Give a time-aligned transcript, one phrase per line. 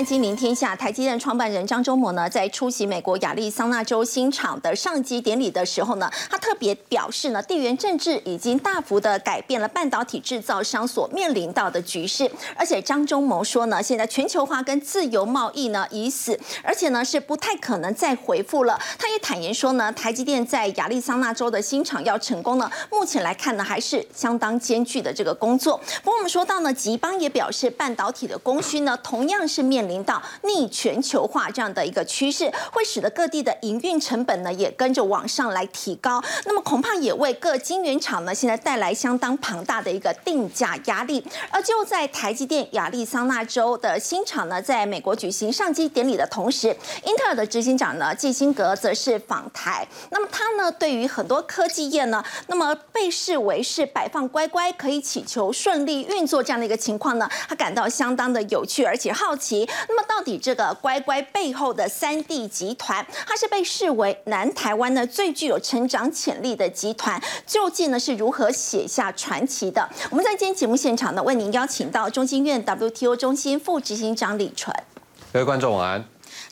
[0.00, 12.30] 看金临天下，台积电创办人张忠谋呢，在出席美国亚利桑那州新厂的上机典礼的时候呢，他特别表示呢，地缘政治已经大幅的改变了半导体制造商所面临到的局势。
[12.56, 18.80] 而且张忠谋说呢，现在全球化跟自由贸易呢已死，而且呢是不太可能再回复了。
[18.98, 25.78] 他也坦言说呢，台积电在亚利桑那州的新厂要成功呢，目前来看呢还是相当艰巨的这个工作。
[26.02, 29.60] 不过我们说到呢，吉邦也表示，半导体的供需呢，同样是。
[29.60, 36.22] 面临到逆全球化这样的一个趋势，会使得各地的营运成本呢也跟着往上来提高。
[36.44, 41.24] 那么恐怕也为各晶圆厂呢现在带来相当庞大的一个定价压力。
[41.50, 49.86] 而就在台积电亚利桑那州的新厂呢在美国举行上机典礼的同时，英特尔的执行长呢季辛格则是访台。
[50.10, 59.68] 那么他呢对于很多科技业呢，那么被视为是摆放乖乖可以祈求顺利运作这样的一个情况呢，他感到相当的有趣而且好奇。
[59.88, 69.88] 那么，到底这个乖乖背后的三 D 集团，它是被视为南台湾呢最具有成长潜力的集团，究竟呢是如何写下传奇的？
[70.10, 74.74] 我们在今天节目现场呢，为您邀请到中经院 WTO 中心副执行长李纯，
[75.32, 76.02] 各位观众晚安；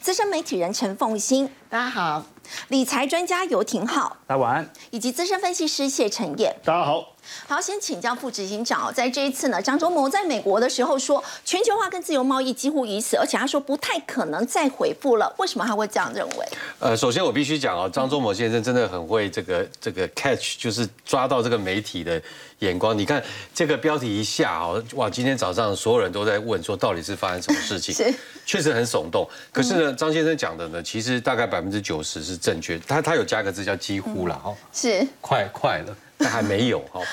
[0.00, 2.22] 资深媒体人陈凤欣，大家好；
[2.68, 7.14] 理财专家游廷浩，大家晚安；以及资深分析师谢晨燕，大家好。
[7.46, 15.30] 好，先请教副执行长，在这一次呢，张忠谋在美国的时候说，全球化跟自由贸易几乎已死，而且他说不太可能再回复了。
[15.36, 16.48] 为什么他会这样认为？
[16.78, 22.20] 呃，首先我必须讲哦，张忠谋先生真的很会这个这个 catch，就是抓到这个媒体的
[22.60, 22.96] 眼光。
[22.96, 23.22] 你看
[23.54, 27.92] 这个标题一下哦，哇，今天早上所有人都在问说，到底是发生什么事情？
[27.94, 28.14] 是，
[28.46, 29.28] 确实很耸动。
[29.52, 32.78] 可是呢，张先生讲的呢，其实大概百分之九十是正确。
[32.78, 37.00] 他他有加个字叫几乎了哈，是，快快了，但还没有哈。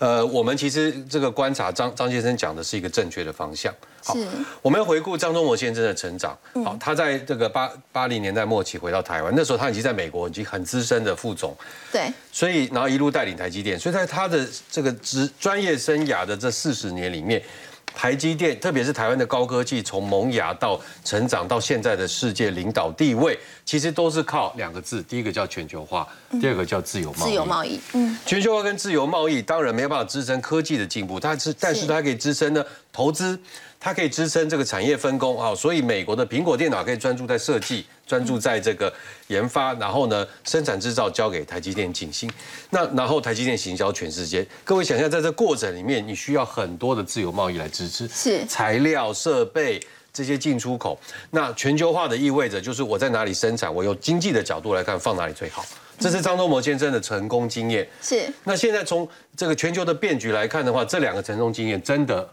[0.00, 3.72] 呃，我们其实这个观察张张先生讲的是一个正确的方向。
[4.02, 4.14] 好，
[4.60, 6.36] 我们要回顾张忠谋先生的成长。
[6.64, 11.56] 好，他在这个八八零年代末期回到台湾，那时候他已经在美国已经很资深的副总。
[11.92, 12.12] 对。
[12.32, 17.40] 所以，然后一路带领台积电，所以在他的这个职专业生涯的这四十年里面。
[17.94, 26.06] 台积电，特别是台湾的高科技，从萌芽到成长到现在的世界领导地位，其实都是靠两个字，第一个叫全球化，
[26.40, 27.30] 第二个叫自由贸易。
[27.30, 33.38] 自由贸易，嗯，全球化跟自由贸易当然没有办法支撑科技的进步，但是但是它可以支撑呢投资。
[33.80, 38.92] 它可以支撑这个产业分工啊，所以美国的苹果电脑可以专注在设计，专注在这个
[39.28, 42.30] 研发，然后呢，生产制造交给台积电进行。
[42.70, 44.46] 那然后台积电行销全世界。
[44.62, 49.80] 各位想象，在这过程里面，你需要很多的自由贸易来支持，是材料、设备
[50.12, 50.98] 这些进出口。
[51.30, 55.64] 那全球化的意味着，就是我在哪里生产，我用经济的角度来看，放哪里最好。
[55.98, 57.88] 这是张忠谋先生的成功经验。
[58.02, 58.22] 是。
[58.42, 62.28] 那现在从这个全球的变局来看的话，这两个成功经验真的。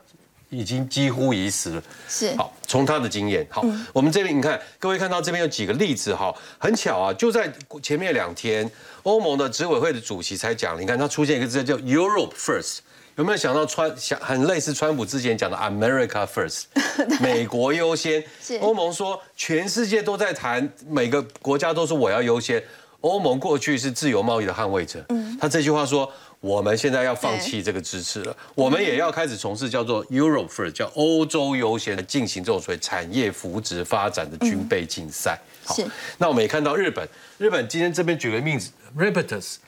[0.51, 1.83] 已经几乎已死了。
[2.07, 2.35] 是。
[2.35, 7.51] 好，从他的经验，好，我们这边你看，各位看到这边有几个例子哈，很巧啊，就在
[7.81, 8.69] 前面两天，
[9.03, 12.79] 欧盟的执委会的主席才讲，你看他出现一个字叫 Europe First，
[13.15, 16.63] 有没有想到川想很类似川普之前讲的 America First，
[17.21, 18.23] 美国优先。
[18.59, 22.61] 欧盟说全世界都在谈，每个国家都说我要优先。
[22.99, 26.11] 欧盟过去是自由贸易的捍卫者，嗯，他这句话说。
[26.41, 35.39] 我们现在要放弃这个支持了，我们也要开始从事叫做 Europe First，叫欧洲优先的进行这种所谓产业扶植发展的军备竞赛。
[35.63, 35.77] 好，
[36.17, 37.07] 那我们也看到日本，
[37.37, 39.59] 日本今天这边举个名字 r e p e t u s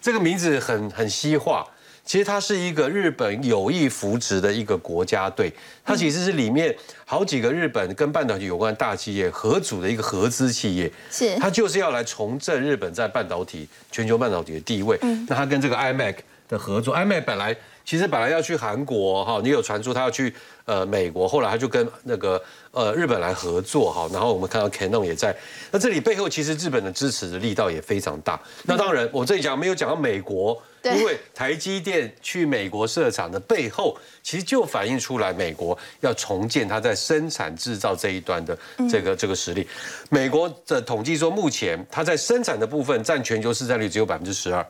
[0.00, 1.66] 这个名字很很西化。
[2.10, 5.48] 其实它是一个日本有意扶植的一个国家队，
[5.84, 6.74] 它其实是里面
[7.06, 14.98] 好几个日本跟半导体有关大企业合组的一个合资企业，是它就是要来重振日本在半导体全球半导体的地位。
[15.28, 16.16] 那它跟这个 iMac
[16.48, 20.34] 的合作，iMac 本来其实本来要去韩国哈，你有传出它要去
[20.64, 25.34] 呃美国，后来它就跟那个呃日本来合作哈，然后我们看到 Canon 也在，
[25.70, 28.40] 那这里背后其实日本的支持的力道也非常大。
[28.64, 30.60] 那当然我这里讲没有讲到美国。
[30.82, 38.58] 因为台积电去美国设厂的背后，其实就反映出来美国要重建它在生产制造这一端的
[38.90, 39.68] 这个这个实力。
[40.08, 44.66] 美国的统计说，目前它在生产的部分占全球市占率只有百分之十二。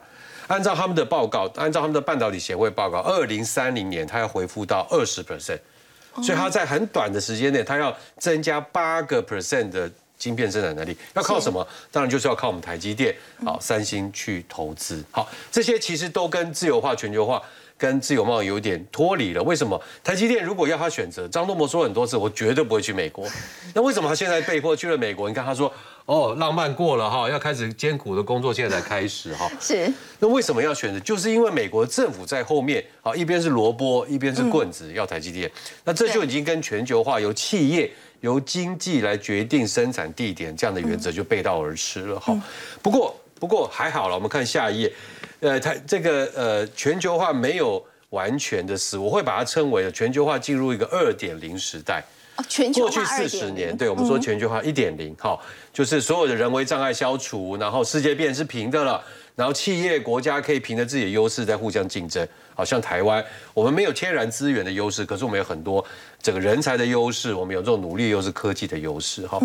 [0.49, 5.61] 按照他们的报告，按照他们的半导体协会报告，二零三零年它要回复到二十 percent，
[6.17, 9.91] 所以它在很短的时间内，它要增加八个 percent 的。
[10.21, 11.67] 晶片生产能力要靠什么？
[11.91, 15.03] 当然就是要靠我们台积电、好三星去投资。
[15.11, 17.43] 好，这些其实都跟自由化、全球化、
[17.81, 19.43] 跟自由贸易有点脱离了。
[19.43, 19.81] 为什么？
[20.05, 23.27] 台积电如果要他选择，张东谋说很多次，我绝对不会去美国。
[23.73, 25.27] 那为什么他现在被迫去了美国？
[25.27, 25.73] 你看他说，
[26.05, 29.51] 哦，浪漫过了哈，要开始艰苦的工作，现在才开始哈。
[29.59, 29.91] 是。
[30.19, 31.01] 那为什么要选择？
[31.01, 35.51] 就是因为美国政府在后面，啊，一边是萝卜，一边是棍子，要台积电。
[35.83, 37.91] 那这就已经跟全球化由企业。
[38.21, 42.21] 由经济来决定生产地点这样的原则就背道而驰了。
[42.21, 42.39] 哈，
[42.83, 44.93] 不过不过还好了，我们看下一页，
[45.41, 52.03] 呃，它这个呃全球化没有完全的死，我会把它称为全球化进入一个二点零时代。
[52.49, 55.43] 全球过去四十年，对我们说全球化一点零，好，
[55.75, 59.03] 就是所有的人为障碍消除，然后世界变是平的了，
[59.37, 62.27] 然后企业国家可以凭着自己的优势在互相竞争。
[62.55, 63.23] 好像台湾，
[63.55, 65.85] 我们没有天然资源的优势，可是我们有很多
[66.23, 69.27] 这个人才的优势，我们有这种努力又是、科技的优势。
[69.27, 69.39] 哈，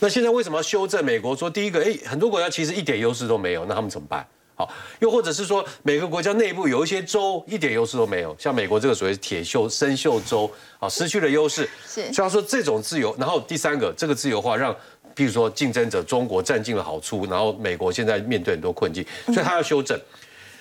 [0.00, 1.04] 那现在为什么要修正？
[1.04, 4.26] 美国说第一个，哎，很多国家其实一点优势都没有，那他们怎么办？
[4.56, 10.48] 好，又或者是说每个国家内部有一些州一点优势都没有，像美国这个所谓铁锈生锈州，
[10.78, 11.68] 啊，失去了优势。
[11.86, 14.72] 是，所以说这种自由，然后第三个，这个自由化让，
[15.16, 20.00] 譬如说竞争者中国占尽了好处，然后美国现在面对很多困境，所以他要修正。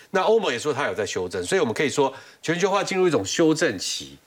[0.10, 2.12] 那欧盟也说他有在修正，所以我们可以说
[2.42, 4.18] 全球化进入一种修正期。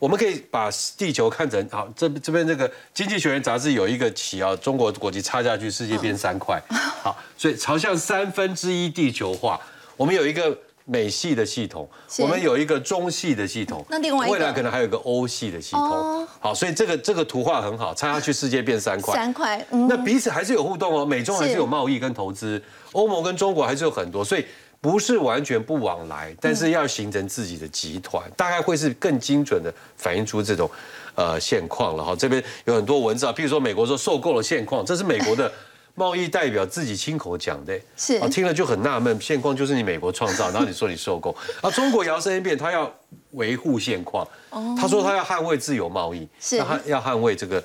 [0.00, 6.60] 好，我们可以把地球看成好，这这边这个《经济学人》杂志有一个旗啊，中国国旗插下去，世界变三块。
[7.02, 9.60] 好，所以朝向三分之一地球化。
[9.96, 10.56] 我们有一个
[10.86, 11.88] 美系的系统，
[12.18, 16.26] 我们有一个中系的系统，那另外未来可能还有一个欧系的系统。
[16.40, 19.14] 好，所以这个这个图画很好，插下去世界变三块。
[19.14, 22.62] 三块，那彼此还是有互动哦，美中还是有贸易跟投资，
[22.92, 24.44] 欧盟跟中国还是有很多，所以。
[24.80, 30.70] 不是完全不往来，但是要形成自己的集团，大概会是更精准的反映出这种
[31.14, 32.16] 呃现况了哈。
[32.16, 35.52] 这边有很多文字啊，譬如说美国说受够了现况，这是美国的
[35.94, 41.70] 贸易代表自己亲口讲的，是啊，听了就很纳闷，现况就是你美国创造， 然后你说你受够啊？
[41.72, 42.90] 中国摇身一变，他要
[43.32, 44.26] 维护现况，
[44.78, 47.62] 他说他要捍卫自由贸易，是要要捍卫这个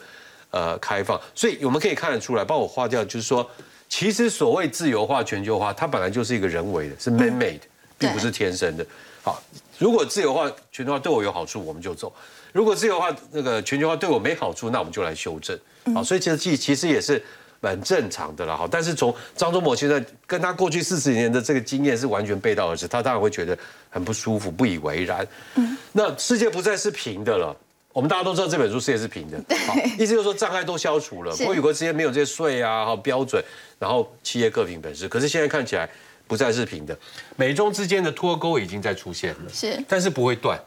[0.50, 3.50] 呃开放，所以我们可以看得出来，帮我划掉，就是说。
[3.98, 7.62] 其实所谓自由化、全球化，它本来就是一个人为的，是 man-made，
[7.98, 8.86] 并不是天生的。
[9.24, 9.42] 好，
[9.78, 12.10] 如果自由化、全球化对我有好处，我们就走；
[12.52, 15.58] 如果自由化那个全球化对我没好处，那我们就来修正。
[15.94, 17.24] 好，所以其实其其实也是
[17.62, 18.58] 蛮正常的了。
[18.58, 23.58] 好，但是从张忠谋现在跟他过去四十年的这个经验是完全背道而驰，他当然会觉得
[23.90, 25.26] 很不舒服、不以为然。
[25.56, 27.56] 嗯，那世界不再是平的了。
[27.96, 29.42] 我们大家都知道这本书世界是平的，
[29.98, 33.42] 意思就是说障碍都消除了，国与国之间没有这些税啊、好标准，
[33.80, 35.08] 然后企业各凭本事。
[35.08, 35.90] 可是现在看起来
[36.28, 36.98] 不再是平的，
[37.38, 40.60] 美中之间的脱钩已经在出现了，是，但是不会断。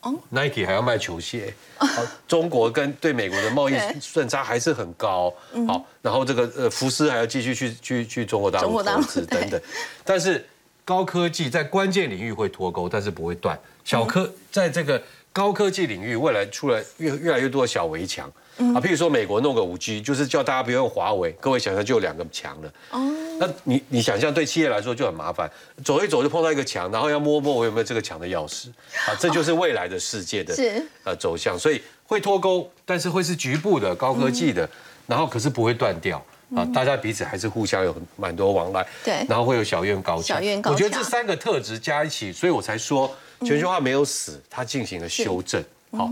[0.00, 1.86] 哦，Nike 还要卖球鞋，好，
[2.26, 5.30] 中国跟对美国的贸易 顺差还是很高，
[5.68, 9.60] 好，然后这个呃福斯还要继续去去去中国大陆投资等等，
[10.04, 10.42] 但是
[10.86, 13.60] 高科技在关键领域会脱钩，但是不会断。
[13.84, 15.02] 小科在这个。
[15.32, 18.30] 高科技领域未来出来越越来越多的小围墙。
[18.58, 22.72] 啊，譬如说美国弄个五 G，就是叫大家不用华为，各位想象就有两个墙了。
[22.90, 23.00] 哦，
[23.40, 25.50] 那你你想象对企业来说就很麻烦，
[25.82, 28.68] 走一走就碰到一个墙，然后要摸摸我有没有这个墙的钥匙。
[29.08, 30.54] 啊，这就是未来的世界的
[31.02, 34.68] 呃走向，所以会脱钩，但是会是局部的高科技的，
[35.06, 36.22] 然后可是不会断掉。
[36.54, 43.10] 啊，大家彼此还是互相有蛮多往来，对，然后会有小院高墙，我觉得这三个特质加一起，所以我才说。
[43.42, 45.62] 全球化没有死，它进行了修正。
[45.92, 46.10] 好，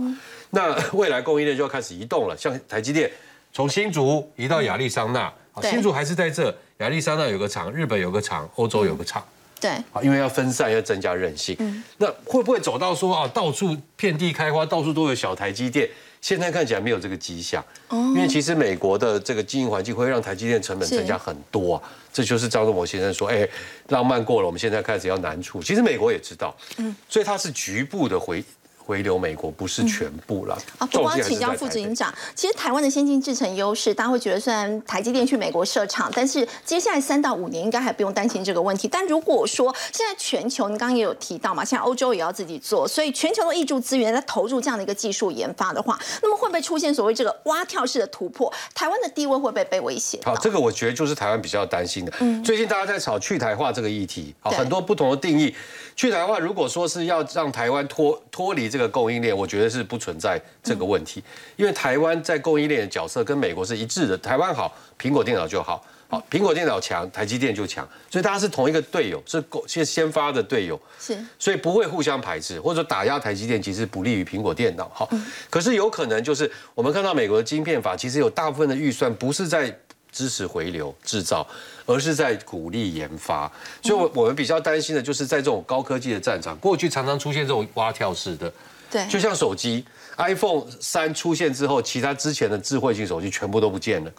[0.50, 2.36] 那未来供应链就要开始移动了。
[2.36, 3.10] 像台积电
[3.52, 5.32] 从新竹移到亚利桑那，
[5.62, 9.24] 新竹还是在这，亚利桑那有个厂，日本有个厂，欧洲有个厂。
[9.60, 11.56] 对，好，因为要分散，要增加韧性。
[11.98, 15.88] 那会不会走到说啊，到处遍地开花，到处都有小台积电？
[16.20, 17.64] 现在看起来没有这个迹象。
[17.88, 21.82] 哦，因为其实美国的这个经营环境会让台积电成本增加很多啊。
[22.12, 23.48] 这就是张忠谋先生说，哎，
[23.88, 25.62] 浪漫过了，我们现在开始要难处。
[25.62, 28.44] 其实美国也知道，嗯，所以它是局部的回。
[28.90, 30.86] 回流美国不是全部了啊！
[30.88, 38.88] 不光请教副执行长，其实台湾的先进制程优势，大家会觉得虽然台积电去美国设厂，但是接下来三到五年应该还不用担心这个问题。
[38.88, 48.52] 但如果说现在全球，你刚刚也有提到嘛，现在欧洲也要自己做，所以全球的挹注资源在投入这样的一个技术研发的话，那么会不会出现所谓这个蛙跳式的突破？
[48.74, 50.18] 台湾的地位会不会被威胁？
[50.24, 52.12] 好，这个我觉得就是台湾比较担心的。
[52.18, 55.54] 嗯，最近大家在炒去台化这个议题，好，很多不同的定义。
[55.96, 61.22] 去台化，如果说是要让台湾脱脱离这个供应链，我觉得是不存在这个问题，
[61.56, 64.16] 因为台湾在供应链的角色跟美国是一致的。
[64.18, 74.90] 台湾好，苹果电脑就好，好苹果电脑强，台积电就强，所以大家是同一个队友，是先先发的队友，是，所以不会互相排斥，或者说打压台积电，其实不利于苹果电脑。
[74.94, 75.08] 好，
[75.48, 79.74] 可是有可能就是我们看到美国的晶片法，其实有大部分的预算不是在。
[80.12, 81.46] 支持回流制造，
[81.86, 83.48] 而是在鼓励研发，
[83.80, 88.52] 所以，我我们比较担心的就是在这种高科技的战场，过去常常出现这种蛙跳式的
[88.90, 89.84] 对，就像手机
[90.16, 94.12] ，iPhone 三出现之后，其他之前的智慧型手机全部都不见了。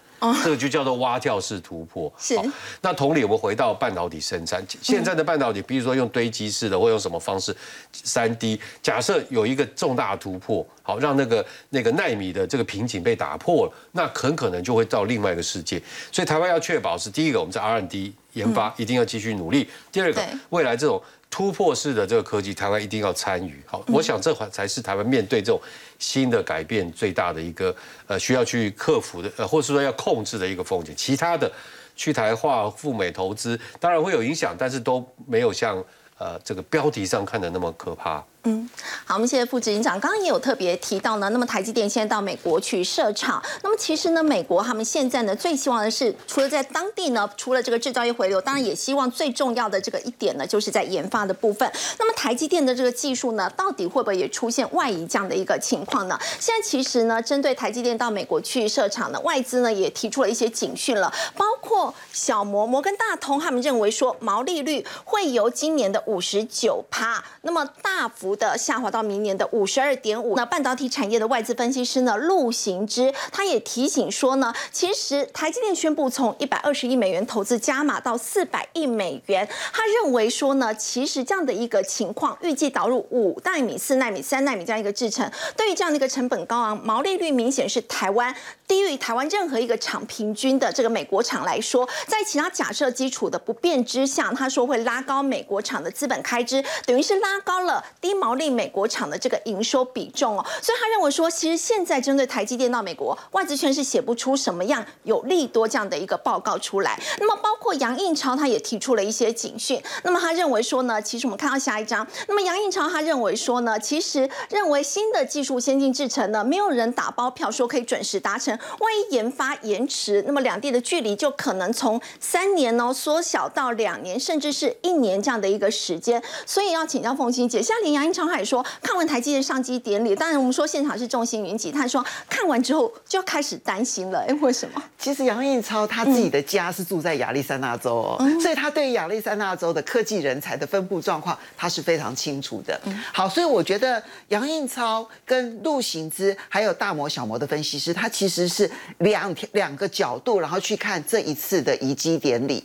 [0.43, 2.11] 这个就叫做蛙跳式突破。
[2.17, 2.39] 是。
[2.79, 7.55] 那同理，我们回到半导体生产，现在的半导体，比如说用堆积式的，或用什么方式，
[7.91, 15.81] 三 D，假设有一个重大突破，好，让那个那个纳米的这个瓶颈被打破了，那很可能就会到另外一个世界。
[16.11, 23.61] 所以台湾要确保是第一个，我们在 R&D 研发一定要继续努力；第二个，未来这种突破式的这个科技，台湾一定要参与。
[23.65, 25.61] 好，我想这才是台湾面对这种。
[26.01, 27.75] 新的改变最大的一个
[28.07, 31.51] 呃需要去克服的呃或者说要控制的一个风险，其他的
[31.95, 35.77] 去台化赴美投资当然会有影响，但是都没有像
[36.17, 38.25] 呃这个标题上看的那么可怕。
[38.43, 38.67] 嗯，
[39.05, 39.99] 好，我们谢谢副执行长。
[39.99, 51.71] 刚刚也有特别提到呢，那么台积电现在到美国去设厂，那么其实呢，美国他们现在呢最希望的是，除了在当地呢，除了这个制造业回流，当然也希望最重要的这个一点呢，就是在研发的部分。
[51.99, 56.19] 那么台积电的这个技术呢，到底会不会也出现外移这样的一个情况呢？
[56.39, 68.30] 现在其实呢，针对台积电到美国去设厂呢，外资呢也提出了一些警讯了，包括小摩、摩根大通他们认为说，毛利率会由今年的五十九趴，那么大幅。
[68.35, 70.35] 的下滑到明年的五十二点五。
[70.35, 88.33] 那半导体产业的外资分析师呢，陆行之他也提醒说呢，其实台积电宣布从一百二十亿美元投资加码到四百亿美元，他认为说呢，其实这样的一个情况，预计导入五纳米、四纳米、三纳米这样一个制程，对于这样的一个成本高昂、毛利率明显是台湾
[88.71, 98.13] 低于台湾任何一个厂平均的这个美国厂来说，在其他假设基础的不变之下，他说会拉高美国厂的资本开支，等于是拉高了低。
[98.21, 107.01] 毛利美国厂的这个营收比重哦，所以他认为说，其实现在针对台积电到美国外资圈是写不出什么样有利多这样的一个报告出来。
[107.17, 109.81] 那么包括杨应超他也提出了一些警讯。
[110.03, 126.21] 那么他认为说呢，其实我们看到下一章，那么杨应超他认为说呢，其实认为新的技术先进制程呢，没有人打包票说可以准时达成，万一研发延迟，那么两地的距离就可能从三年哦缩小到两年，甚至是一年这样的一个时间。
[126.45, 128.11] 所以要请教凤欣姐，现在连杨。
[128.11, 131.71] 常海说，看完台积电上机典礼，当然我们说现场是众星云集。
[131.71, 134.83] 他说看完之后就要开始担心了， 哎，为什么？
[134.99, 142.77] 其实杨应超他自己的家是住在亚利桑那州哦，所以他对亚利桑那州的科技人才的分布状况他是非常清楚的。
[143.13, 152.61] 好，所以我觉得杨应超跟陆行之还有大摩小摩的分析师，他其实是两两个角度，然后去看这一次的移机典礼。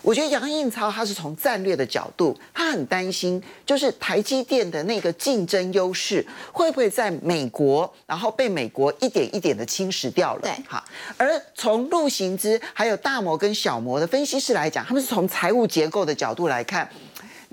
[0.00, 10.42] 我觉得杨应超他是从战略的角度，他很担心，就是台积电的那个竞争优势会不会在美国，然后被美国一点一点的侵蚀掉了。
[10.42, 10.84] 对，好。
[11.16, 16.86] 而从陆行之还有大摩跟小摩的分析师来讲，他们是从财务结构的角度来看。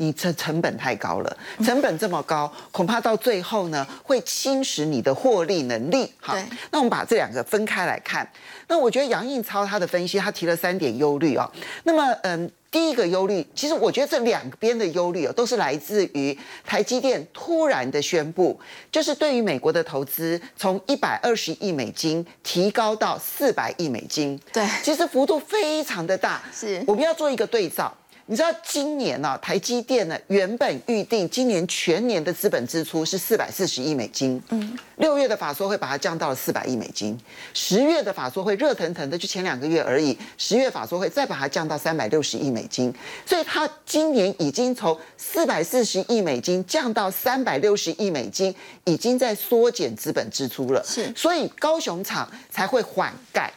[0.02, 6.12] 你成成本太高了，成本这么高，恐怕到最后呢会侵蚀你的获利能力。
[6.20, 6.36] 好，
[6.72, 8.28] 那我们把这两个分开来看。
[8.68, 11.50] 那我觉得杨应超他的分析，他提了三点忧虑哦。
[11.84, 18.60] 那么，嗯，第一个忧虑，其实我觉得这两边的忧虑啊，都是来自于台积电突然的宣布，
[18.92, 24.40] 就是对于美国的投资从一百二十亿美金提高到四百亿美金。
[24.52, 26.42] 对，其实幅度非常的大。
[26.52, 27.96] 是，我们要做一个对照。
[28.32, 34.42] 你知道今年呢，台积电呢原本预定今年全年的资本支出是四百四十亿美金。
[34.52, 37.20] 嗯，六月的法说会把它降到了四百亿美金，
[37.54, 42.94] 十月的法说会热腾腾的就前两个月而已，十月法说会再把它降到三百六十亿美金，
[43.26, 50.82] 所以它今年已经从四百四十亿美金降到三百六十亿美金，已经在缩减资本支出了。
[50.86, 53.52] 是，所以高雄厂才会缓盖。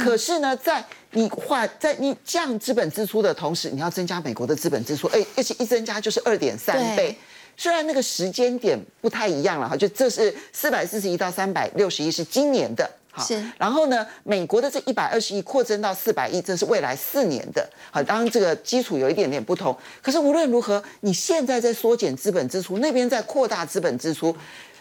[0.00, 7.16] 可是呢，在你换在你降资本支出的同时，你要增加美国的资本支出，哎，而且一增加就是二点三倍。
[7.56, 13.44] 虽然那个时间点不太一样了哈，就这是四百四十亿到三百六十亿是今年的，好，是。
[13.58, 19.76] 然后呢，美国的这一百二十亿扩增到四百亿，这是未来四年的，好，当然这个基础有一点点不同。
[20.00, 24.34] 可是无论如何，你现在在缩减资本支出，那边在扩大资本支出。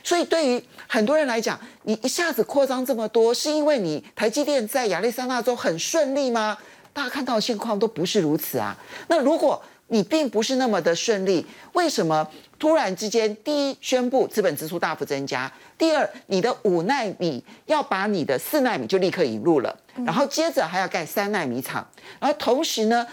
[0.09, 6.57] 所以对于很多人来讲，你一下子扩张这么多，是因为你台积电在亚利桑那州很顺利吗？
[6.91, 8.75] 大家看到的现况都不是如此啊。
[9.07, 21.87] 那如果你并不是那么的顺利，为什么突然之间，第一宣布资本支出大幅增加，第二你的五纳米要把你的四纳米就立刻引入了，然后接着还要盖三纳米厂，
[22.19, 23.05] 然后同时呢，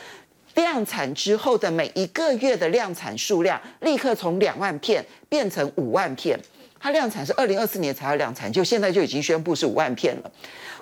[0.54, 6.40] 量产之后的每一个月的量产数量立刻从两万片变成五万片。
[6.78, 10.30] 它量产是二零二四年才要量产，就现在就已经宣布是五万片了。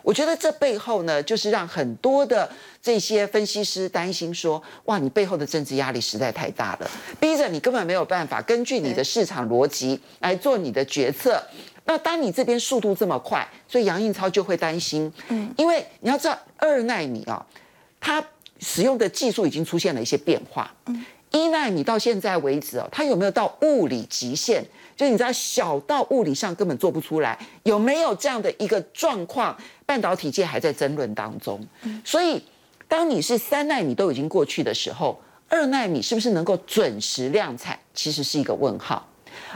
[0.03, 2.47] 我觉得这背后呢，就是让很多的
[2.83, 11.43] 这些分析师担心说：哇，你背后的政治压力实在太大了，逼着你根本没有办法根据你的市场逻辑来做你的决策。
[11.87, 17.45] 那当你这边速度这么快，所以杨应超就会担心，嗯，因为你要知道二纳米啊，
[17.99, 18.23] 它
[18.61, 24.63] 使用的技术已经出现了一些变化，嗯，一纳米到现在为止哦，它有没有到物理极限？
[24.97, 29.57] 就你知道，小到物理上根本做不出来，有没有这样的一个状况？
[29.87, 31.61] 半导体界还在争论当中。
[32.05, 32.43] 所以，
[32.89, 39.07] 当你是三纳米都已经过去的时候，二纳米是不是能够准时量产，其实是一个问号。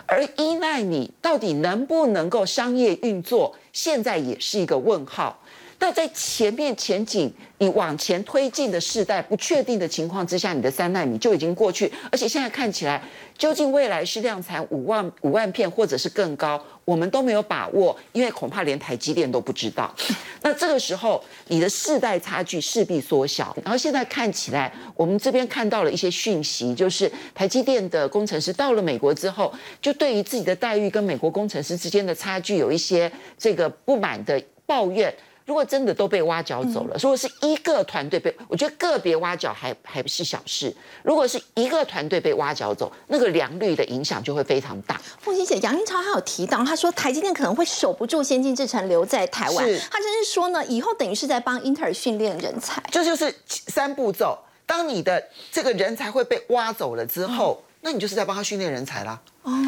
[0.06, 5.40] 而一纳米到底能不能够商业运作，现在也是一个问号。
[5.80, 13.00] 那在前面前景，你往前推进的世代不确定的情况之下，你的三纳米就已经过去，而且现在看起来，
[13.36, 19.94] 究竟未来是量产五万五万片，或者是更高，我们都没有把握，因为恐怕连台积电都不知道。
[20.42, 23.56] 那这个时候，你的世代差距势必缩小。
[23.62, 35.14] 然后现在看起来，我们这边看到了一些讯息，就是台积电的工程师到了美国之后，就对于自己的待遇跟美国工程师之间的差距有一些这个不满的抱怨。
[35.48, 40.70] 如果真的都被挖角走了，如果是一个团队被，我觉得个别挖角还还不是小事。
[41.02, 45.00] 如果是一个团队被挖角走，那个良率的影响就会非常大。
[45.18, 52.82] 凤欣姐，杨英超他有提到，他说台积电可能会守不住先进制程留在台湾，他真是说呢，以后等于是在帮英特尔训练人才。
[52.90, 57.62] 这就是三步骤，当你的这个人才会被挖走了之后。
[57.88, 59.18] 那你就是在帮他训练人才啦。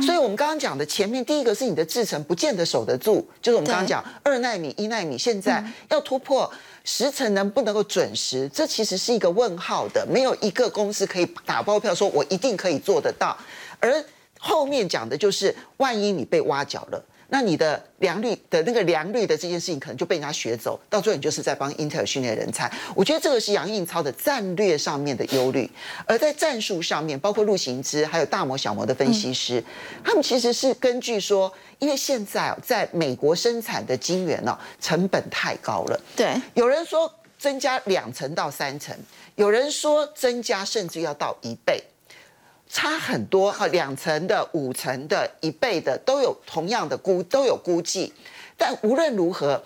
[0.04, 6.52] 所以，我们刚刚讲的前面第一个是你的制程不见得守得住，就是我们刚刚讲二纳米、一纳米，现在要突破
[6.84, 13.34] 十层能不能够准时，这其实是一个问号的，没有一个公司可以打包票说我一定可以做得到。
[13.78, 14.04] 而
[14.38, 17.02] 后面讲的就是，万一你被挖角了。
[17.30, 22.70] 那你的良率的那个良率的这件事情，可能就被人家学走，到最后你就是在帮英特尔训练人才。
[22.94, 25.70] 我觉得这个是杨应超的战略上面的忧虑，
[26.06, 29.62] 而在战术上面，包括陆行之还有大模小模的分析师，
[30.04, 36.00] 他们其实是根据说，因为现在在美国生产的晶圆呢，成本太高了。
[36.16, 38.96] 对，有人说增加两成到三成，
[39.36, 41.82] 有人说增加甚至要到一倍。
[42.72, 48.12] 差很多哈，两层的、五层的、一倍的都有同样的估，都有估计。
[48.56, 49.60] 但无论如何，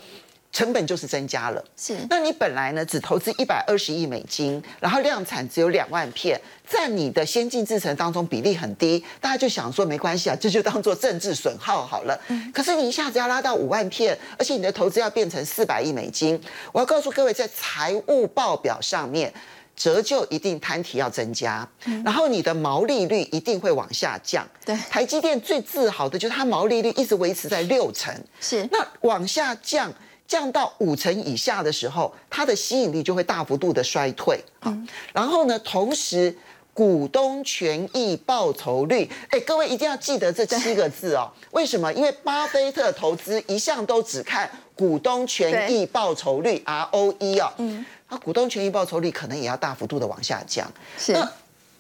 [0.50, 1.62] 成本就是增加了。
[1.76, 12.18] 是，那你本来呢只投资一百二十亿美金，然后量产只有两万片，在你的先进制程当中比例很低，大家就想说没关系啊，这就当做政治损耗好了。
[12.28, 12.50] 嗯。
[12.54, 16.40] 可是你一下子要拉到五万片，而且你的投资要变成四百亿美金，
[16.72, 19.30] 我要告诉各位，在财务报表上面。
[19.76, 21.68] 折旧一定摊提要增加，
[22.04, 24.46] 然后你的毛利率一定会往下降。
[24.64, 28.14] 对，台积电最自豪的就是它毛利率一直维持在六成。
[28.40, 29.92] 是，那往下降，
[30.26, 34.42] 降到五成以下的时候，它的吸引力就会大幅度的衰退。
[34.62, 36.36] 嗯，然后呢，同时
[36.72, 41.30] 股东权益报酬率，哎，各位一定要记得这七个字哦。
[41.50, 41.92] 为什么？
[41.92, 47.52] 因为巴菲特投资一向都只看股东权益报酬率 ROE 哦。
[47.58, 47.84] 嗯。
[48.06, 50.70] 啊股东权益报酬率可能也要大幅度的往下降，
[51.08, 51.26] 那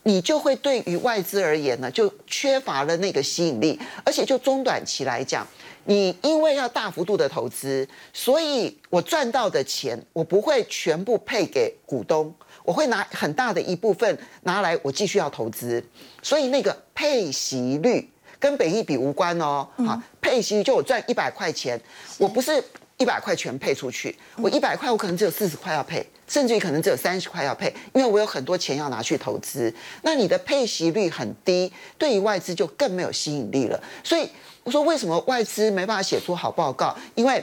[0.04, 5.46] 你就会对于外资而言呢，就缺乏了那个吸引力，而且就中短期来讲，
[5.84, 15.84] 你因为要大幅度的投资，所以我赚到的钱我不会全部配给股东，我会拿很大的一部分拿来我继续要投资，
[16.22, 21.78] 所以那个配息率跟本益比无关哦，好，配息就我赚一百块钱，
[22.16, 22.64] 我不是。
[22.96, 29.72] 一百块全配出去，我一百块我可能只有四十块要配，甚至于可能只有三十块要配，因为我有很多钱要拿去投资。
[30.02, 33.82] 那你的配息率很低，对于外资就更没有吸引力了。
[34.04, 34.28] 所以
[34.62, 36.96] 我说为什么外资没办法写出好报告？
[37.16, 37.42] 因为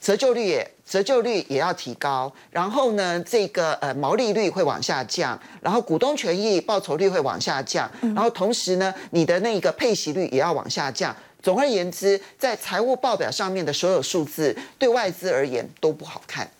[0.00, 11.14] 折旧率也折旧率也要提高，然后呢，这个呃毛利率会往下降，然后股东权益报酬率会往下降，然后同时呢，你的那个配息率也要往下降。
[11.44, 16.50] 总而言之，在财务报表上面的所有数字，对外资而言都不好看。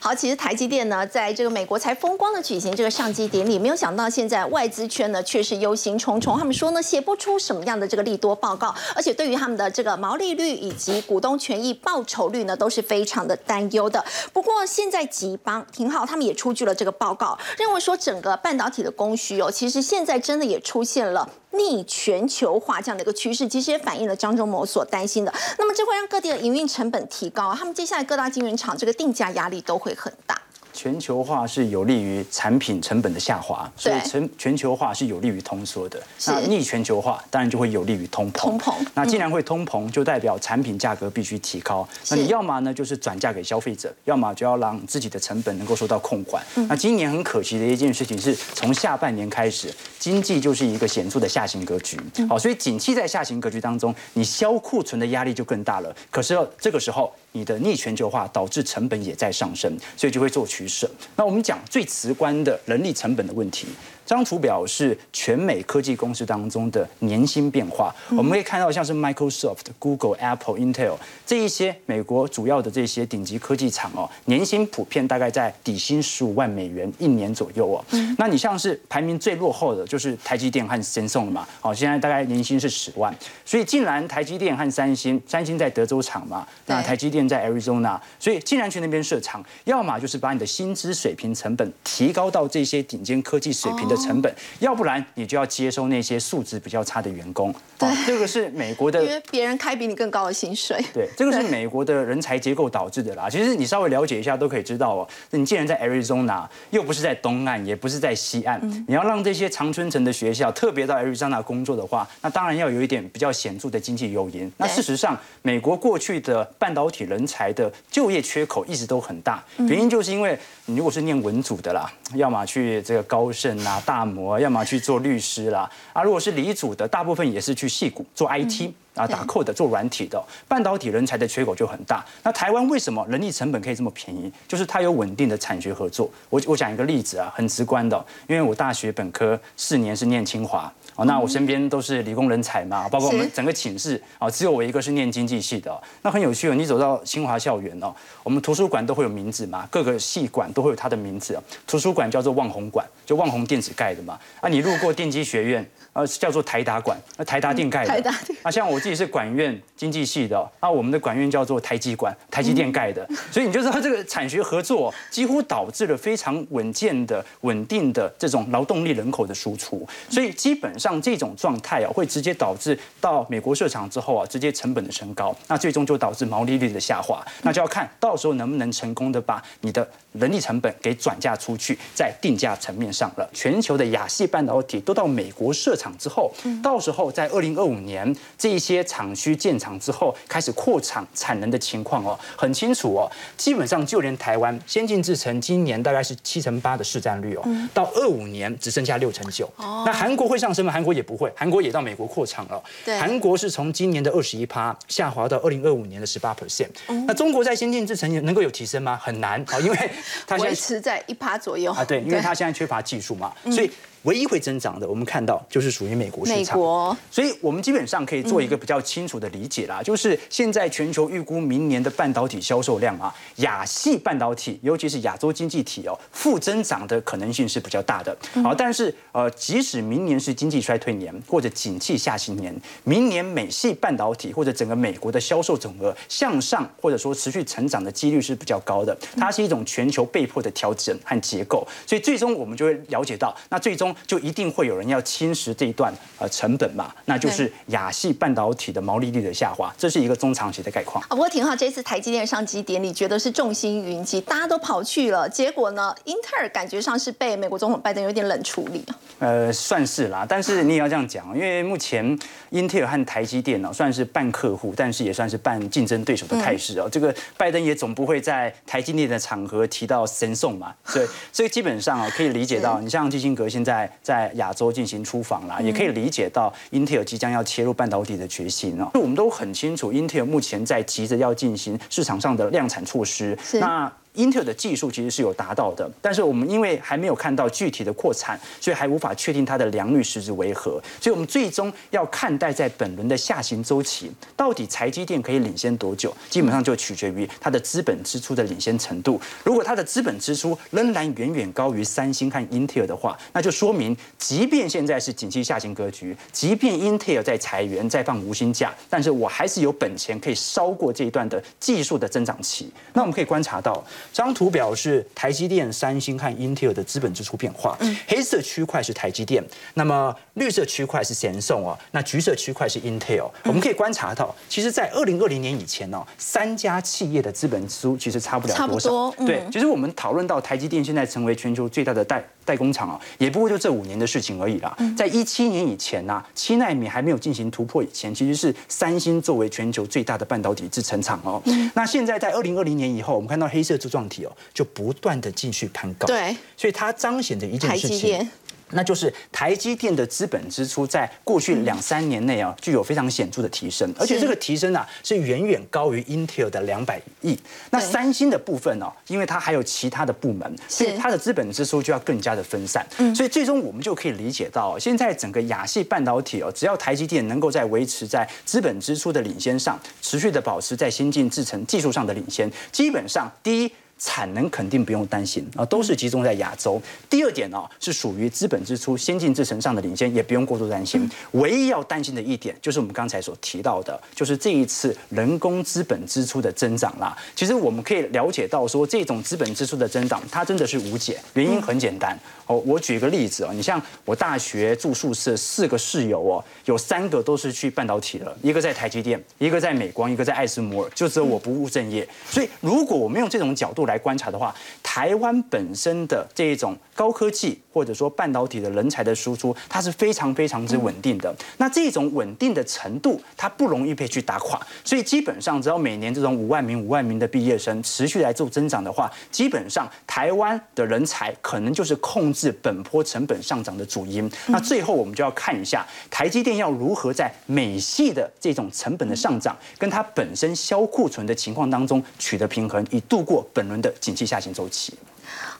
[0.00, 6.38] 好，其实台积电呢，在这个美国才风光的举行这个上机典礼，没有想到现在外资圈呢却是忧心忡忡。
[6.38, 14.02] 他们说呢，写不出什么样的这个利多报告，而且对于他们的这个毛利率以及股东权益报酬率呢，都是非常的担忧的。
[14.32, 25.32] 不过现在吉邦挺好，他们也出具了这个报告，认为说整个半导体的供需哦，其实现在真的也出现了逆全球化这样的一个趋势，其实也反映了张忠谋所担心的。
[25.58, 29.62] 那么这会让各地的营运成本提高，他们接下来各大晶圆厂这个定价压力。
[29.62, 30.36] 都会很大。
[30.82, 35.96] 全球化是有利于产品成本的下滑，所以对全全球化是有利于通缩的。
[36.18, 38.40] 是那逆全球化当然就会有利于通膨。
[38.40, 41.88] 通膨那既然会通膨，就代表产品价格必须提高。
[42.10, 46.44] 那你要么呢就是转嫁给消费者，要么就要让自己的成本能够受到控管。
[46.68, 51.96] 那今年很可惜的一件事情是从下半年开始，经济就是一个显著的下行格局。
[52.28, 55.94] 好，所以景气在下行格局当中，你销库存的压力就更大了。
[56.10, 60.90] 可是这个时候，你的逆全球化导致成本也在上升，所以就会做取舍。
[61.16, 63.66] 那我们讲最直观的人力成本的问题。
[64.04, 77.84] 这张图表是全美科技公司当中的年薪变化，我们可以看到像是 Microsoft、Google、Apple、Intel 这一些美国主要的这些顶级科技厂哦，年薪普遍大概在底薪十五万美元一年左右哦。
[78.18, 97.54] 那你像是排名最落后的就是台积电和 Samsung 了嘛，好，现在大概年薪是十万，所以竟然台积电和三星，三星在德州厂嘛，那台积电在 Arizona，所以竟然去那边设厂，要么就是把你的薪资水平成本提高到这些顶尖科技水平的成本，要不然你就要接收那些素质比较差的员工。
[97.78, 100.82] 对哦这个是美国的 因为别人开比你更高的薪水。
[100.94, 103.28] 对，这个是美国的人才结构导致的啦。
[103.28, 105.08] 其实你稍微了解一下都可以知道哦。
[105.30, 114.50] 你既然在 Arizona，又不是在东岸，也不是在西岸，你要让这些常春藤的学校特别到 Arizona 工作的话，那当然要有一点比较显著的经济诱因。
[114.56, 128.70] 那事实上，美国过去的半导体人才的就业缺口一直都很大，原因就是因为你如果是念文组的啦，要么去这个高盛啊、大摩，要么去做律师啦，啊，如果是理组的，大部分也是去戏股做 IT。
[128.94, 132.04] 啊，打 code 的做软体的半导体人才的缺口就很大。
[132.22, 134.30] 那台湾为什么人力成本可以这么便宜？
[134.46, 136.10] 就是它有稳定的产学合作。
[136.28, 140.72] 我我讲一个例子啊，很直观的，因为我大学本科四年是念清华。
[140.94, 145.80] 哦，那我身边都是理工人才嘛，包括我们整个寝室啊，只有我一个是念经济系的哦。
[146.02, 147.90] 那很有趣哦，你走到清华校园哦，
[148.22, 151.42] 我们图书馆都会有名字嘛，各个系馆都会有它的名字哦。
[151.66, 154.18] 图书馆叫做望红馆，就望红电子盖的嘛。
[154.42, 157.88] 啊，你路过电机学院，呃，叫做台达馆，那台达电盖的。
[157.88, 183.30] 台达电啊，像我自己是管院经济系的，啊，我们的管院叫做台积管，台积电盖的，所以你就知道这个产学合作几乎导致了非常稳健的、稳定的这种劳动力人口的输出，所以基本上这种状态啊，会直接导致到美国设厂之后啊，直接成本的升高，那最终就导致毛利率的下滑，那就要看到时候能不能成功的把你的人力成本给转嫁出去，在定价层面上了。
[183.32, 193.10] 全球的亚细半导体都到美国设厂之后，到时候在二零二五年这一些厂区建厂之后，开始扩产产能的情况哦，很清楚哦。
[193.36, 197.42] 基本上就连台湾先进制程今年大概是七成八的市占率哦，
[197.74, 199.50] 到二五年只剩下六成九。
[199.58, 200.72] 那韩国会上升吗？
[200.72, 202.62] 韩国也不会，韩国也到美国扩厂了。
[202.84, 206.68] 对韩国是从今年的二十一趴下滑到二零二五年的十八 percent。
[207.08, 208.96] 那中国在先进制程能够有提升吗？
[209.02, 209.90] 很难啊，因为
[210.26, 213.70] 它现维在持在一趴左右啊，对，因为它现在缺乏技术嘛，所以
[214.02, 216.58] 唯一会增长的，我们看到就是属于美国市美场。
[216.58, 228.16] 国所以我们基本上可以做一个比较清楚的理解啦，就是现在全球预估明年的半导体销售量啊，亚系半导体，尤其是亚洲经济体哦，负增长的可能性是比较大的。
[228.42, 238.96] 好，但是呃，即使明年是经济衰退年或者景气下行年，明年美系半导体或者整个美国的销售总额向上或者说持续成长的几率是比较高的。
[239.16, 251.02] 它是一种全球被迫的调整和结构，所以最终我们就会了解到，那最终就一定会有人要侵蚀这一段呃成本嘛，那就是亚系半导体的毛利率的下滑，这是一个中长期的概况。
[251.04, 258.96] 啊，不过挺好，这次台积电上机典礼觉得是众星云集，大家都跑去了，结果呢，英特尔感觉上是被美国总统拜登有点冷处理啊。
[259.18, 262.18] 呃，算是啦，但是你也要这样讲，因为目前
[262.50, 266.88] 英特尔和台积电呢、算是半客户，但是也算是半竞争对手的态势哦。
[266.90, 278.90] 这个拜登也总不会在台积电的场合提到神送嘛，所以所以基本上啊、可以理解到，你像基辛格现在在亚洲进行出访啦，也可以理解到英特尔即将要切入半导体的决心哦。
[278.94, 283.92] 我们都很清楚，英特尔目前在急着要进行市场上的量产措施，是那。
[284.14, 290.82] 英特尔的技术其实是有达到的，但是我们因为还没有看到具体的扩产，所以还无法确定它的良率实质为何。
[291.00, 299.20] 所以我们最终要看待在本轮的下行周期，到底台积电可以领先多久，基本上就取决于它的资本支出的领先程度。
[299.44, 312.70] 如果它的资本支出仍然远远高于三星和英特尔的话，那就说明，即便现在是景气下行格局，即便英特尔在裁员、在放无薪假，但是我还是有本钱可以烧过这一段的技术的增长期。
[312.92, 317.78] 那我们可以观察到，这张图表是台积电、三星和 Intel 的资本支出变化。
[318.06, 323.30] 黑色区块是台积电，那么绿色区块是贤送哦，那橘色区块是 Intel。
[323.44, 329.10] 我们可以观察到，其实，在二零二零年以前呢，三家企业的资本支出其实差不了多少。
[329.26, 334.76] 对，其实我们讨论到台积电现在成为全球最大的代代工厂啊，也不过就这五年的事情而已啦。
[334.96, 341.42] 在一七年以前呢，七纳米还没有进行突破以前，其实是三星作为全球最大的半导体制成厂哦。
[341.74, 346.06] 那现在在二零二零年以后，我们看到黑色柱状体哦，就不断的继续攀高。
[346.06, 348.28] 对，所以它彰显的一件事情。
[348.72, 357.38] 那就是台积电的资本支出在过去两三年内啊，具有非常显著的提升，而且这个提升啊是远远高于 Intel 的两百亿。
[357.70, 362.86] 那三星的部分呢，因为它还有其他的部门，所以它的资本支出就要更加的分散。
[363.14, 373.72] 所以最终我们就可以理解到，现在整个亚系半导体哦，只要台积电能够在维持在资本支出的领先上，持续的保持在先进制程技术上的领先，基本上第一。
[374.04, 376.82] 产能肯定不用担心啊，都是集中在亚洲。
[377.08, 381.08] 第二点呢，是属于资本支出、先进制程上的领先，也不用过度担心。
[381.32, 387.16] 唯一要担心的一点，就是我们刚才所提到的，就是这一次人工资本支出的增长啦。
[387.36, 391.20] 其实我们可以了解到，说这种资本支出的增长，它真的是无解。
[391.34, 402.06] 原因很简单哦，我举个例子哦，你像我大学住宿舍，四个室友哦，有三个都是去半导体了，一个在台积电，一个在美光，一个在爱斯摩尔，就只有我不务正业。
[402.28, 411.34] 所以如果我们用这种角度来，来观察的话，台湾本身的这一种高科技或者说半导体的人才的输出，它是非常非常之稳定的。
[411.58, 414.58] 那这种稳定的程度，它不容易被去打垮。
[414.82, 424.30] 所以基本上，只要每年这种五万名、五万名的毕业生持续来做增长的话，基本上台湾的人才可能就是控制本坡成本上涨的主因。
[424.48, 433.82] 那最后我们就要看一下台积电要如何在美系的这种成本的上涨，跟它本身销库存的情况当中取得平衡，以度过本轮。
[433.82, 434.94] 的景气下行周期。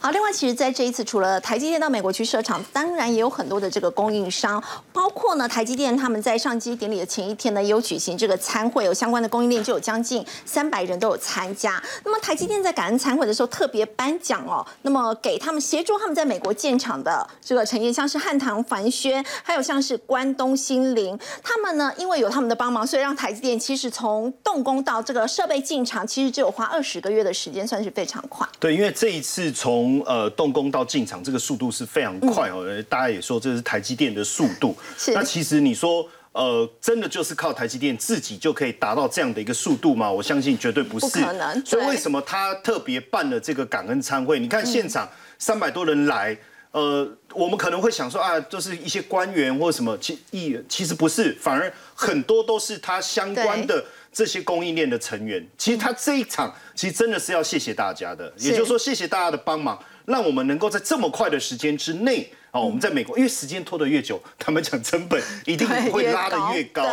[0.03, 4.61] 好，另外，其实，在这一次，除了台积电到美国去设厂，当然也有很多的这个供应商，
[4.93, 11.81] 包括呢，台积电他们在上机典礼的前一天呢，也有举行这个参会，有相关的供应链就有将近三百人都有参加。
[12.05, 28.45] 那么，台积电在感恩参会的时候特别颁奖哦，那么给他们协助他们在美国建厂的这个成员，像是汉唐、凡轩，还有像是关东新林，他们呢，因为有他们的帮忙，所以让台积电其实从动工到这个设备进场，其实只有花二十个月的时间，算是非常快。
[28.59, 32.65] 对，因为这一次从从呃动工到进场，这个速度是非常快哦。
[32.89, 34.75] 大家也说这是台积电的速度。
[35.09, 40.11] 那其实你说呃，真的就是靠台积电自己就可以达到这样的一个速度吗？
[40.11, 41.07] 我相信绝对不是。
[41.21, 41.67] 可能。
[41.67, 44.39] 所以为什么他特别办了这个感恩餐会？
[44.41, 46.37] 你看现场三百多人来，
[46.71, 53.85] 呃，我们可能会想说啊，就是一些官员或什么其议，其实不是，反而很多都是他相关的。
[54.13, 66.85] 这些供应链的成员，其实他这一场其实真的是要谢谢大家的，也就是说谢谢大家的帮忙，让我们能够在这么快的时间之内，哦，我们在美国，因为时间拖得越久， 他们讲成本一定会拉得越高。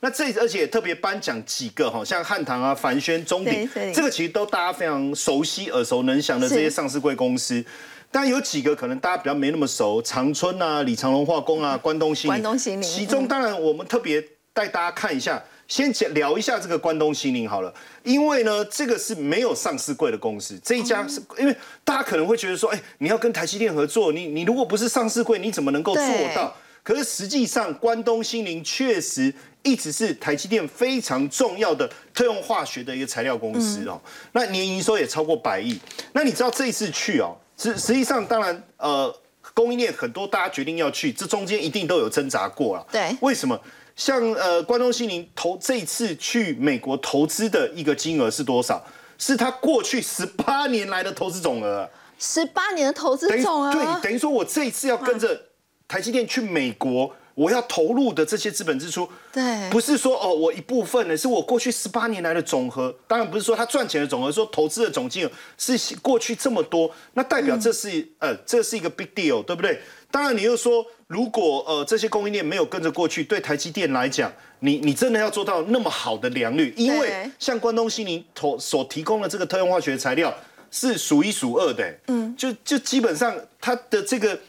[0.00, 7.64] 那这而且特别颁奖几个哈，像汉唐啊、凡轩、中鼎，这个其实都大家非常熟悉、耳熟能详的这些上市贵公司。
[8.12, 15.42] 但有几个可能大家比较没那么熟，长春啊、李长龙化工啊、关东新、关东新其中当然我们特别带大家看一下。
[15.68, 17.72] 先讲聊一下这个关东新林好了，
[18.04, 26.54] 因为呢，这个是没有上市柜的公司，这一家是因为大家可能会觉得说，哎，你要跟台积电合作，你你如果不是上市柜，你怎么能够做到？
[26.82, 34.00] 可是实际上，关东新林确实一直是台积电非常重要的特用化学的一个材料公司哦。
[34.30, 35.76] 那年营收也超过百亿。
[36.12, 39.12] 那你知道这一次去哦，实实际上当然呃，
[39.52, 42.86] 供应链很多，大家决定要去，这中间一定都有挣扎过了。
[42.92, 43.60] 对，为什么？
[43.96, 48.84] 像呃，关东新林投这一次去美国投资的一个金额是多少？
[49.18, 51.88] 是他过去十八年来的投资总额。
[52.18, 53.72] 十八年的投资总额。
[53.72, 55.40] 对，等于说我这一次要跟着
[55.88, 62.92] 台积电去美国，我要投入的这些资本支出，对，不是说哦，我一部分呢，是我过去十八年来的总和。
[63.06, 69.78] 当然不是说他赚钱的总和，说投资的总金额是过去这么多，那代表这是呃，这是一个 big deal，对不对？
[70.10, 80.34] 当然，你又说，如果呃这些供应链没有跟着过去，对台积电来讲，你你真的要做到那么好的良率，因为像关东新林投所提供的这个特用化学材料
[80.70, 84.40] 是数一数二的，嗯，就就基本上它的这个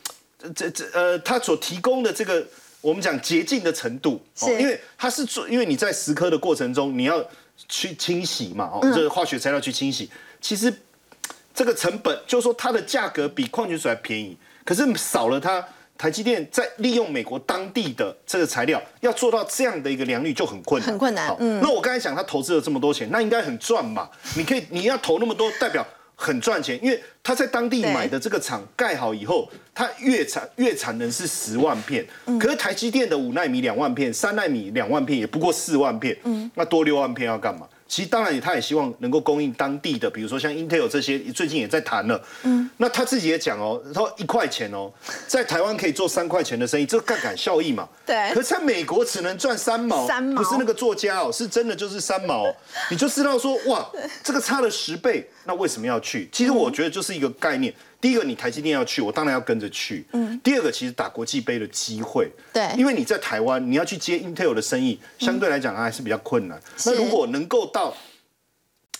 [0.55, 2.47] 这这呃，它所提供的这个
[2.81, 7.23] 我们讲洁净的程度，是，因为它是做，因为你在石刻的过程中，你要
[7.67, 10.09] 去清洗嘛，哦，这个化学材料去清洗，
[10.39, 10.73] 其实
[11.53, 14.37] 这个成本就是说它的价格比矿泉水还便宜。
[14.63, 15.65] 可是少了它，
[15.97, 21.35] 台积电在利用美国当地的这个材料，要做到这样的一个良率就很困难，很困难。
[21.39, 24.07] 嗯，那我刚才讲他投资了这么多钱，那应该很赚嘛？
[24.35, 25.85] 你可以，你要投那么多，代表
[26.19, 32.03] 很赚钱，因为他在当地对买的这个厂盖好以后，它月产月产能是十万片，
[32.39, 36.49] 可是台积电的五纳米两万片，三纳米两万片也不过四万片，嗯。
[36.55, 37.67] 那多六万片要干嘛？
[37.87, 42.21] 其实当然也，他也希望能够供应当地的，比如说像 Intel 这些，最近也在谈了。
[42.43, 44.91] 嗯，那他自己也讲哦，他说一块钱哦，
[45.27, 47.87] 在台湾可以做三块钱的生意，这杠杆效益嘛。
[48.05, 52.53] 对可是在美国只能赚三毛，三毛不是那个作家哦，是真的就是三毛，
[52.89, 53.89] 你就知道说哇，
[54.23, 56.29] 这个差了十倍，那为什么要去？
[56.31, 57.73] 其实我觉得就是一个概念。
[57.99, 60.05] 第一个，你台积电要去，我当然要跟着去。
[60.13, 60.39] 嗯。
[60.43, 66.61] 第二个，其实打国际杯的机会，对因为你在台湾，你要去接 Intel 的生意，相对来讲还是比较困难。
[66.85, 67.95] 那如果能够到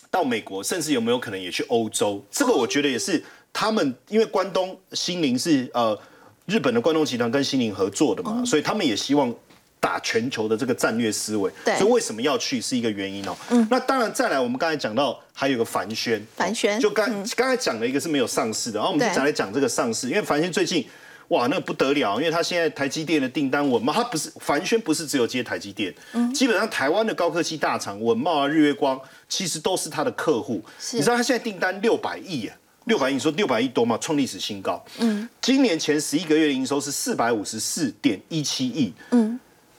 [0.10, 2.24] 到美国，甚至有没有可能也去欧洲？
[2.32, 5.98] 这个我觉得也是他们，因为关东新林是呃
[6.46, 9.34] 日本的关东集团跟新林合作的嘛，所以他们也希望
[9.80, 11.52] 打全球的这个战略思维。
[11.78, 13.36] 所以为什么要去是一个原因哦。
[13.70, 20.86] 那当然再来，我们刚才讲到还有一个凡轩，凡轩就刚刚才讲了一个是没有上市的，然后我们就对讲来讲这个上市，因为凡轩最近。
[21.30, 25.94] 哇，那个不得了，因为他现在台积电的订单稳茂，他不是凡轩不是只有接台积电，
[26.34, 30.64] 基本上台湾的高科技大厂稳茂啊、日月光，其实都是他的客户。
[30.94, 33.98] 你知道他现在订单六百亿啊，六百亿，你说六百亿多吗？
[34.00, 34.82] 创历史新高。
[35.00, 38.94] 嗯，今年前十一个月的营收是四百五十四点一七亿。
[39.12, 39.38] 嗯。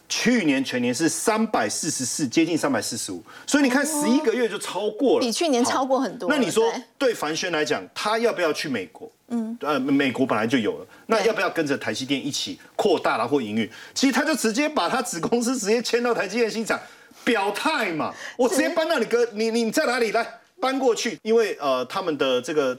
[0.08, 7.08] 去年全年是三百四十四，接近三百四十五，所以你看十一个月就超过了，比去年超过很多那你说对。
[7.08, 9.10] 对凡轩来讲，他要不要去美国？
[9.28, 13.68] 嗯，呃，美国本来就有了，那要不要跟着台积电一起扩大了或营运？
[13.92, 16.80] 其实他就直接把他子公司直接迁到台积电新厂，
[17.24, 20.10] 表态嘛，我直接搬到你哥，你你在哪里？
[20.12, 20.26] 来
[20.58, 21.18] 搬过去？
[21.22, 22.74] 因为呃，他们的这个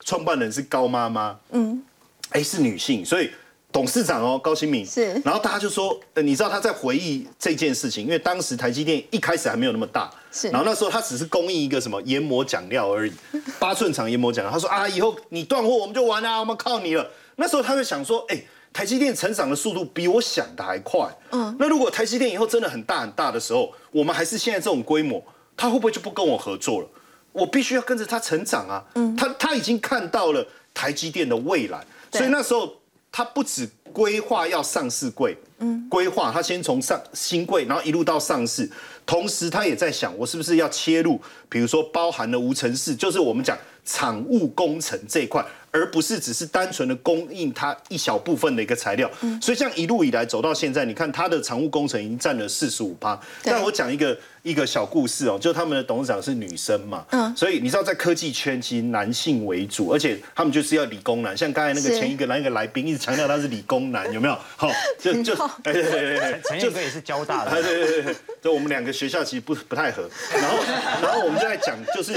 [0.00, 1.82] 创办人是高妈妈，嗯，
[2.30, 3.30] 哎是女性，所以。
[3.72, 13.12] 董事长哦，高新敏是然后大家就说，呃，你知道他在回忆这件事情，因为当时台积电一开始还没有那么大，是然后那时候他只是供应一个什么研磨讲料而已，
[13.58, 14.52] 八寸长研磨讲料。
[14.52, 17.06] 他说啊，以后你断货我们就完了，我们靠你了。
[17.36, 21.08] 那时候他就想说，哎、台积电成长的速度比我想的还快。
[21.30, 25.22] 嗯，那如果台积电以后真的很大很大的时候，我们还是现在这种规模，
[25.56, 26.88] 他会不会就不跟我合作了？
[27.32, 28.84] 我必须要跟着他成长啊。
[28.96, 31.80] 嗯，他他已经看到了台积电的未来，
[32.12, 32.74] 所以那时候
[33.12, 38.70] 他不止规划要上市柜，嗯，规划他先从上新柜，然后一路到上市，
[39.04, 49.10] 同时他也在想，我是不是要切入，比如说包含了无尘室，就是我们讲产物工程这一块，而不是只是单纯的供应它一小部分的一个材料。
[49.42, 53.20] 所以这样一路以来走到现在，你看它的产物工程已经占了四十五趴。
[53.42, 57.34] 但我讲一个一个小故事哦，就他们的董事长是女生嘛，嗯。
[57.36, 64.38] 所以你知道在科技圈其实男性为主，而且他们就是要理工男，像刚才那个前一个来一个来宾一直强调他是理工男，有没有？
[64.56, 70.58] 好，就就好哎对对对对，陈彦哥也是交大哎，的，对对对对，就我们两个学校其实不不太合，然后
[71.02, 72.14] 然后我们就在讲，就是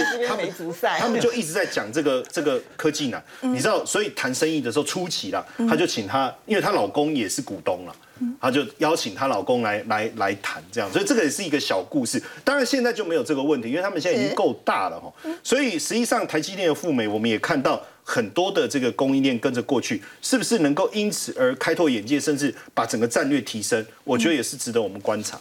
[0.98, 7.94] 他们就一直在讲这个这个科技男，你知道，所以谈生意的时候初期啦，他就请他，因为她老公也是股东啦。
[8.40, 12.22] 她就邀请她老公来来来谈这样，所以这个也是一个小故事。
[12.44, 15.12] 当然现在就没有这个问题，因为他们现在已经够大了哈。
[15.44, 23.86] 所以实际上台积电的赴美，我们也看到很多的这个供应链跟着过去，是不是能够因此而开拓眼界，甚至把整个战略提升？
[24.04, 25.40] 我觉得也是值得我们观察。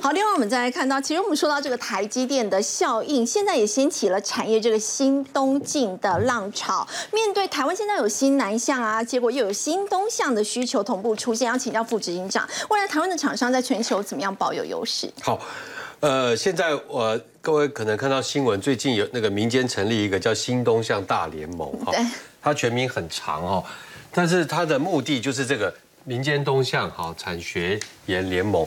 [0.00, 6.86] 好，另外我们再来看到，其实我们说到这个台积电的效应，现在也掀起了产业这个新东进的浪潮。
[7.12, 15.10] 面对台湾现在有新南向啊，结果又有新东向的需求同步出现，要请教副执行长，未来台湾的厂商在全球怎么样保有优势？
[15.22, 15.40] 好，
[16.00, 22.04] 呃，现在我各位可能看到新闻，最近有那个民间成立一个叫新东向大联盟，哈对，
[22.42, 23.64] 它全名很长哦，
[24.12, 25.72] 但是它的目的就是这个
[26.04, 28.66] 民间东向哈产学研联盟，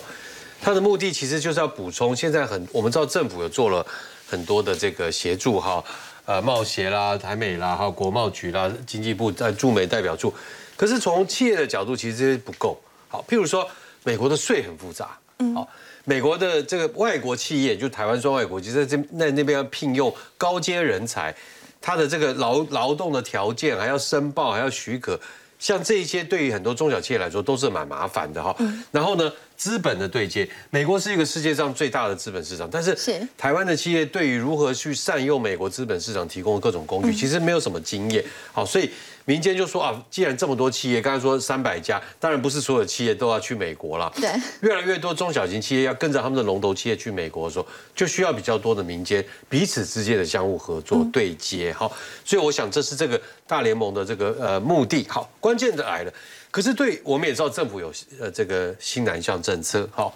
[0.67, 3.85] 它的目的其实就是要补充现在很我们知道政府有做了
[4.29, 5.81] 很多的这个协助哈，
[6.25, 10.33] 呃贸协啦、台美啦、还有国贸局啦、经济部在驻美代表处，
[10.75, 12.77] 可是从企业的角度，其实这些不够。
[13.07, 13.65] 好，譬如说
[14.03, 15.17] 美国的税很复杂，
[15.55, 15.65] 好，
[16.03, 21.33] 美国的这个外国企业，就台湾算外国籍，在这那那边要聘用高阶人才，
[21.79, 25.17] 他的这个劳劳动的条件还要申报，还要许可，
[25.59, 28.53] 像这一些对于很多中小企业来说都是蛮麻烦的哈。
[28.91, 38.23] 然后呢，资本的对接，美国是一个世界上最大的资本市场，但是是台湾的企业对于如何去善用美国资本市场提供的各种工具，其实没有什么经验。
[38.53, 38.89] 好，所以
[39.25, 44.13] 民间就说啊，既然这么多企业，刚才说三百家，当然不是所有企业都要去美国了。
[44.15, 44.29] 对
[44.61, 51.73] 越来越多中小型企业要跟着他们的龙头企业去美国的时候，就需要比较多的民间彼此之间的相互合作、对接。
[51.73, 51.91] 好，
[52.23, 55.05] 所以我想这是这个大联盟的这个呃目的。
[55.09, 56.13] 好，关键的来了，
[56.57, 59.87] 可是对我们也知道政府有呃这个新南向政策。
[59.93, 60.11] 好，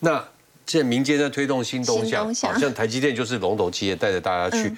[0.00, 0.14] 那
[0.66, 4.74] 现在民间在推动新东向，好像台积电就是龙头企业带着大家去。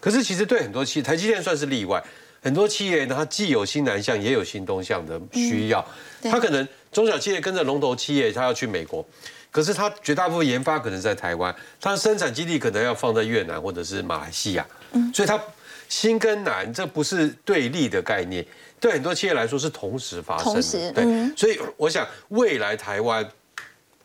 [0.00, 2.02] 可是其实对很多企，台积电算是例外。
[2.42, 5.86] 很多企业呢，它既有新南向，也有新东向的需要。
[6.24, 9.06] 它可能中小企业跟着龙头企业，它要去美国，
[9.52, 14.66] 可是它绝大部分研发可能在台湾，它的生产基地可能要放在越南或者是马来西亚。
[15.14, 15.40] 所以它
[15.88, 18.44] 新跟南这不是对立的概念，
[18.80, 20.92] 对很多企业来说是同时发生的。
[20.92, 23.28] 对，所以我想未来台湾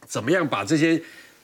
[0.08, 1.02] 怎么样把这些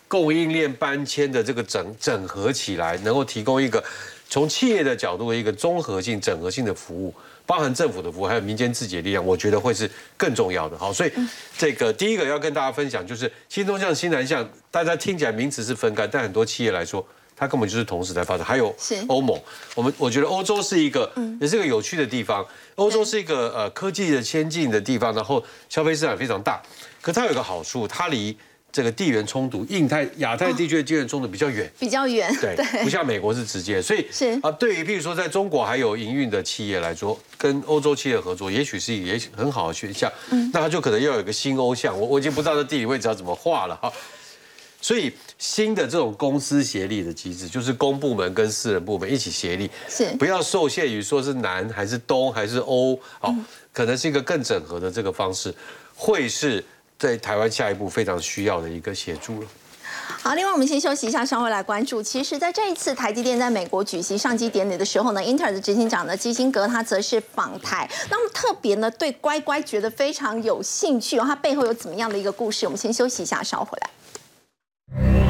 [0.07, 3.83] 供应链搬迁的这个整整合起来，能够提供一个。
[4.31, 7.11] 从企业的角度的，一个综合性、整合性的服务，
[7.47, 10.77] 包含政府的服务，还有民间自己的力量，我觉得会是更重要的。
[10.77, 11.11] 好，所以
[11.57, 17.03] 这个第一个要跟大家分享，就是新东向、新南向，大家听起来名词是分开，但很多企业来说，
[17.39, 18.45] 它根本就是同时在发展。
[18.45, 18.75] 还有
[19.07, 19.39] 欧盟，
[19.73, 21.09] 我们我觉得欧洲是一个，
[21.39, 22.45] 也是个有趣的地方。
[22.75, 26.61] 欧洲是一个呃科技的先进的地方，然后消费市场非常大，
[27.01, 28.37] 可它有个好处，它离。
[28.71, 40.09] 这个地缘冲突，印太、亚太地区的地缘冲突比较远，比较远，对，不像美国是直接，所以是啊，对于譬如说在中国还有营运的企业来说，跟欧洲企业合作，也许是也很好的选项。
[40.29, 43.91] 嗯，那它就可能要有一个新欧向，我我已经不知道这地理位置要怎么画了哈。
[44.79, 53.35] 所以新的这种公司协力的机制，就是公部门跟私人部门一起协力，是不要受限于说是南还是东还是欧，哦，
[53.73, 55.51] 可能是一个更整合的这个方式，
[55.95, 56.63] 会是。
[56.99, 59.47] 在台湾下一步非常需要的一个协助了。
[60.21, 62.03] 好，另外我们先休息一下，稍后来关注。
[62.03, 72.65] 其实，在这一次台积电在美国举行上机典礼的时候呢，英特尔的执行长呢基辛格他则是访台，那么特别呢对乖乖觉得非常有兴趣，他背后有怎么样的一个故事？
[72.65, 75.28] 我们先休息一下，稍后回来。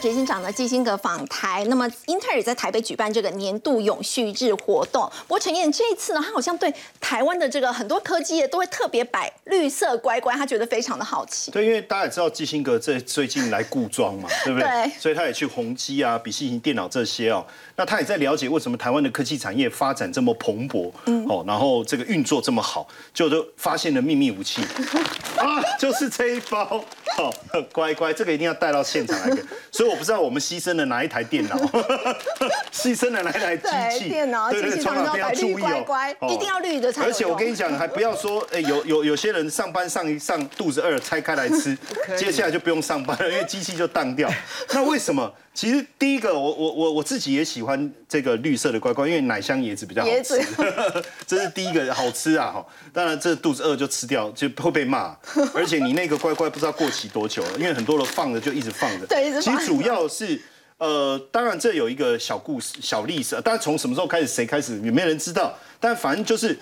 [0.00, 5.02] 执行长的基辛格访台，那么英特尔在台北举办这个年度永续日活动。
[5.28, 11.50] 不过陈燕这一次呢，他好像对台湾的这个很多科技业都会特别摆绿色乖乖，他觉得非常的好奇。
[11.50, 14.66] 对，因为大家也知道基辛格这最近来故装嘛，对不对？
[14.68, 14.92] 对。
[14.98, 17.44] 所以他也去宏基啊、笔记型电脑这些哦。
[17.76, 24.62] 那他也在了解为什么台湾的科技产业发展这么蓬勃，嗯，哦，然后这个运作这么好，就都发现了秘密武器
[25.36, 26.64] 啊，就是这一包，
[27.16, 27.30] 好
[27.72, 29.42] 乖乖，这个一定要带到现场来给。
[29.70, 31.56] 所以我不知道我们牺牲了哪一台电脑，
[32.72, 37.02] 牺牲了哪一台机器，电脑，对对，从哪边要注意哦，一定要绿的才。
[37.04, 41.76] 而且我跟你讲，还不要说，哎，有有有些人上班上一上肚子饿，拆开来吃，
[42.16, 44.30] 接下来就不用上班了，因为机器就当掉。
[44.72, 45.32] 那为什么？
[45.52, 50.40] 其实第一个，我我我我自己也喜欢这个绿色的乖乖，因为奶香椰子比较好吃，
[51.26, 52.64] 这是第一个好吃啊哈。
[52.92, 55.14] 当然这肚子饿就吃掉，就会被骂。
[55.52, 59.06] 而且你那个乖乖不知道过期多久了，因为很多人放着就一直放着。
[59.06, 59.56] 对，一直放。
[59.56, 60.40] 其实主要是
[60.78, 65.52] 呃，当然这有一个小故事、小历史，但是从什么时候开始，谁开始也没人知道。
[65.78, 66.58] 但反正就是。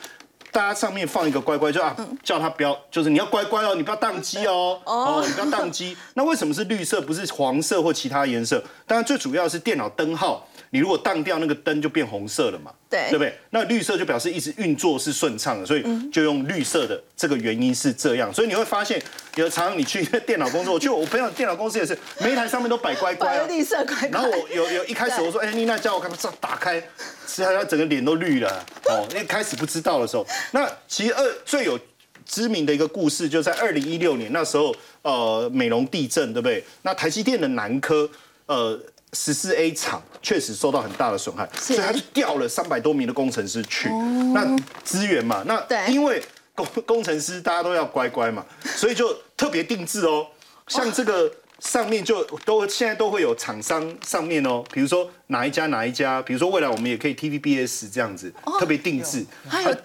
[0.51, 5.95] 大家上面放一个乖乖，就啊，叫他不要，就是你要乖乖哦，你不要宕机哦，哦，你不要宕机。
[6.15, 8.65] 那为什么是绿色，不是黄色或其他颜色？
[8.87, 10.49] 当然最主要是电脑灯号。
[10.71, 13.35] 你如果当掉那个灯就变红色了嘛，对，对不对？
[13.51, 17.03] 那绿色就表示一直运作是顺畅的，所以就用绿色的。
[17.17, 19.03] 这个原因是这样，所以你会发现，
[19.37, 24.09] 有常常你去电脑工作，就我朋友电脑公司也是，每一台上面都摆乖乖，绿色乖乖。
[24.11, 26.17] 然后我有有一开始我说，哎，丽娜叫我干嘛？
[26.21, 26.81] 这打开，
[27.27, 29.07] 是他整个脸都绿了 哦。
[29.11, 31.79] 因为开始不知道的时候，那其实二最有
[32.25, 36.63] 知名的一个故事，就在二零一六年那时候，呃，美容地震，对不对？
[36.83, 38.09] 那台积电的南科，
[38.47, 38.79] 呃。
[39.13, 43.89] 十四 A 厂确实受到很大的损害，所以他就调了三百多名的工程师去，
[44.35, 46.23] 那资源嘛，那因为
[46.55, 48.45] 工工程师大家都要乖乖嘛，
[48.77, 50.27] 所以就特别定制哦，
[50.69, 51.33] 像这个。
[51.61, 59.27] 上面就都现在都会有厂商上面哦，比如说哪一家哪一家，比如说未来我们也可以 TVBS 这样子特别定制，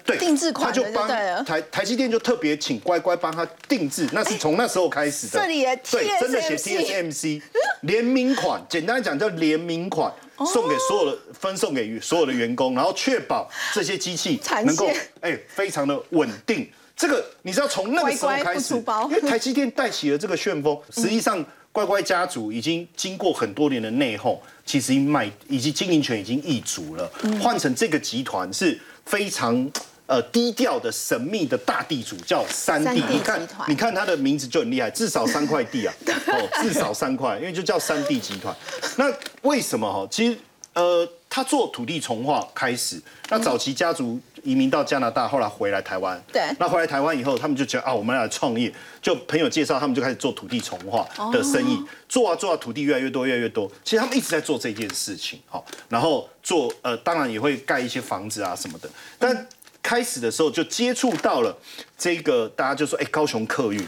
[0.06, 1.08] 对，定制款，他就帮
[1.44, 7.42] 台台积电就特别请乖乖帮他定制，那是从那时候开始的，这里也对，真的写 TSMC
[7.82, 10.14] 联名款，简单讲叫联名款，
[10.46, 14.88] 送给所有的分送给所有的员工，然后确保这些机器能够
[15.22, 16.70] 哎非常的稳定。
[16.96, 21.44] 这个你知道从那个时候开始，因为台积电带起了这个旋风，实际上。
[21.74, 27.12] 乖乖家族已经经过很多年的内讧，其实卖以及经营权已经易主了，
[27.42, 29.70] 换成这个集团是非常
[30.06, 33.04] 呃低调的神秘的大地主，叫三地。
[33.10, 35.94] 你看，你看他的名字就很厉害，至少三块地啊，
[36.28, 38.56] 哦，至少三块，因为就叫三地集团。
[38.96, 39.12] 那
[39.42, 40.08] 为什么哈？
[40.12, 40.38] 其实
[40.74, 46.22] 呃，他做土地重化开始，那早期家族移民到加拿大，后来回来台湾。
[46.32, 48.72] 对那回来台湾以后，他们就觉得啊，我们来创业，
[49.02, 53.72] 就朋友介绍，他们就开始做土地重划的生意，做啊做啊，土地越来越多，越来越多。
[53.84, 58.90] 其实他们一直在做这件事情，好，然后做呃，当然也会盖一些房子啊什么的。
[59.18, 59.48] 但
[59.82, 61.58] 开始的时候就接触到了
[61.98, 63.86] 这个，大家就说，哎，高雄客运。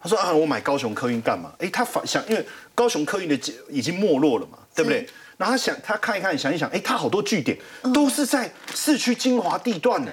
[0.00, 1.52] 他说啊，我买高雄客运干嘛？
[1.60, 2.44] 哎，他反想，因为
[2.74, 5.06] 高雄客运的已经没落了嘛，对不对？
[5.36, 7.58] 然后他想，他看一看，想一想，哎，他好多据点
[7.92, 10.10] 都是在市区精华地段呢。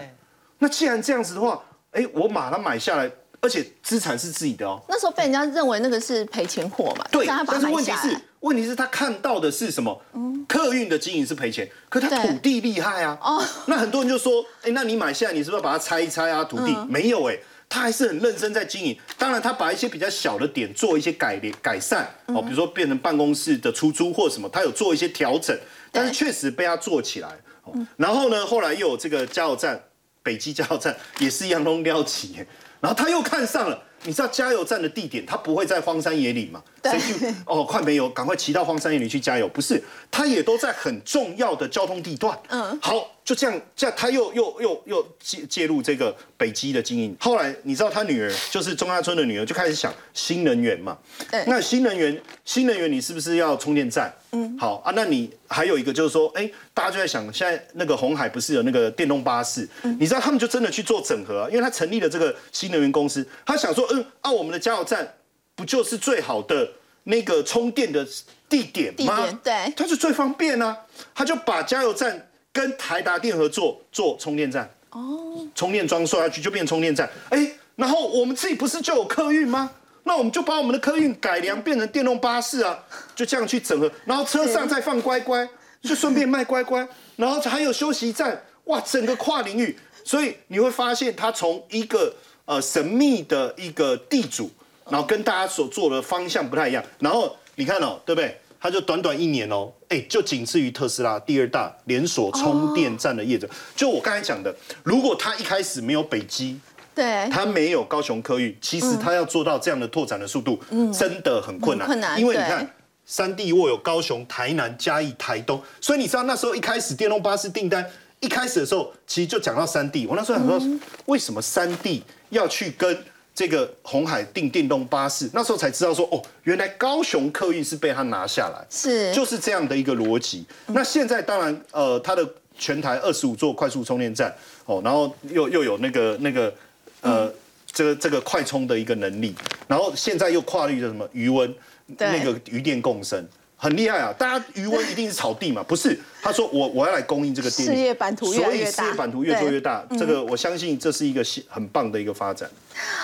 [0.59, 1.61] 那既然这样子的话，
[1.91, 3.09] 哎，我把它买下来，
[3.41, 4.82] 而且资产是自己的哦。
[4.89, 10.01] 那时候被人家认为那个是赔钱货嘛，对，但是问题是，问题是他看到的是什么？
[10.47, 13.17] 客运的经营是赔钱，可他土地厉害啊。
[13.22, 16.43] 哦那很多人就说，哎，那你买下来，你是不是要把它拆一拆啊？
[16.43, 17.38] 土地、没有哎、
[17.70, 18.97] 他还是很认真在经营。
[19.17, 25.57] 当然，他把一些比较小的点做一些改良改善哦，比如说变成办公室的出租或什么，他有做一些调整，
[25.91, 27.30] 但是确实被他做起来。
[27.63, 29.80] 哦然后呢，后来又有这个加油站，
[30.24, 32.47] 北基加油站也是一样弄撩起耶，
[32.82, 33.84] 然后他又看上了。
[34.03, 36.63] 你知道加油站的地点，他不会在荒山野里嘛？
[36.82, 39.45] 对谁去哦，快没油，赶快骑到荒山野里去加油。
[39.49, 42.39] 不是，他也都在很重要的交通地段。
[42.47, 47.15] 嗯，好，就这样，这样他又又又又介介入这个北基的经营。
[47.19, 50.97] 后来你知道他女儿就是中亚村的女儿，就开始想新能源嘛。
[51.30, 54.11] 对那新能源，新能源你是不是要充电站？
[54.32, 54.91] 嗯，好啊。
[54.95, 59.69] 那你还有一个就是说，哎，大家就在想，现在那个红海不是有那个电动巴士？
[59.99, 65.07] 你知道他们就真的去做整合、啊，因为他成立了这个新能源公司，他想说，嗯，啊，我们的加油站
[65.53, 66.67] 不就是最好的
[67.03, 68.03] 那个充电的
[68.49, 69.17] 地点吗？
[69.17, 70.75] 地点对它就最方便啊。
[71.13, 72.28] 他就把加油站
[72.60, 74.70] 跟台达电合作做充电站。
[74.89, 77.10] 哦，充电桩说下去就变充电站。
[77.30, 79.72] 哎，然后我们自己不是就有客运吗？
[80.03, 82.78] 那我们就把我们的客运改良变成电动巴士啊，
[83.16, 85.47] 就这样去整合，然后车上再放乖乖，
[85.82, 86.86] 就顺便卖乖乖，
[87.16, 94.51] 然后还有休息站，哇，整个跨领域，所以你会发现它从一个呃神秘的一个地主，
[94.89, 98.38] 然后跟大家所做的方向不太一样，然后你看哦，对不对？
[98.60, 103.49] 它就短短一年哦，哎，就仅次于特斯拉第二大连锁充电站的业者。
[103.76, 104.53] 就我刚才讲的，
[104.84, 106.60] 如果它一开始没有北基，
[106.93, 110.60] 对，它没有高雄科域，其实它要做到这样的拓展的速度，
[110.91, 111.88] 真的很困难。
[111.88, 112.70] 很困难因为你看，
[113.05, 117.86] 三地握有高雄、台南、嘉义、台东，所以你知道那时候一开始电动巴士订单
[118.20, 120.05] 一开始的时候，其实就讲到三地。
[120.05, 122.97] 我那时候想说，为什么三地要去跟
[123.40, 125.30] 这个红海订电动巴士？
[125.34, 128.68] 那时候才知道说，哦，原来高雄客运是被他拿下来。
[128.70, 130.46] 是就是这样的一个逻辑。
[130.68, 134.30] 那现在当然，呃，它的全台二十五座快速充电站，
[134.66, 136.54] 哦，然后又又有那个那个
[137.00, 137.34] 呃，
[137.72, 139.34] 这个这个快充的一个能力，
[139.70, 141.56] 然后现在又跨越了什么余温，
[141.98, 143.26] 那个余电共生。
[143.62, 144.14] 很厉害啊！
[144.18, 145.62] 大家余温一定是草地嘛？
[145.62, 149.86] 不是，他说我我要来供应这个电力，事业版图越来越大所以事业版图越做越大。
[149.99, 152.49] 这个我相信这是一个很棒的一个发展。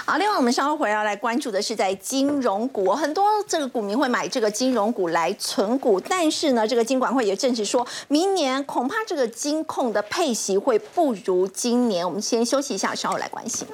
[0.06, 12.08] 好，另外我们稍后回来来关注的是在金融股，很多这个股民会买这个金融股来存股，但是呢，这个金管会也证实说，明年恐怕这个金控的配息会不如今年。
[12.08, 13.68] 我们先休息一下，稍后来关心。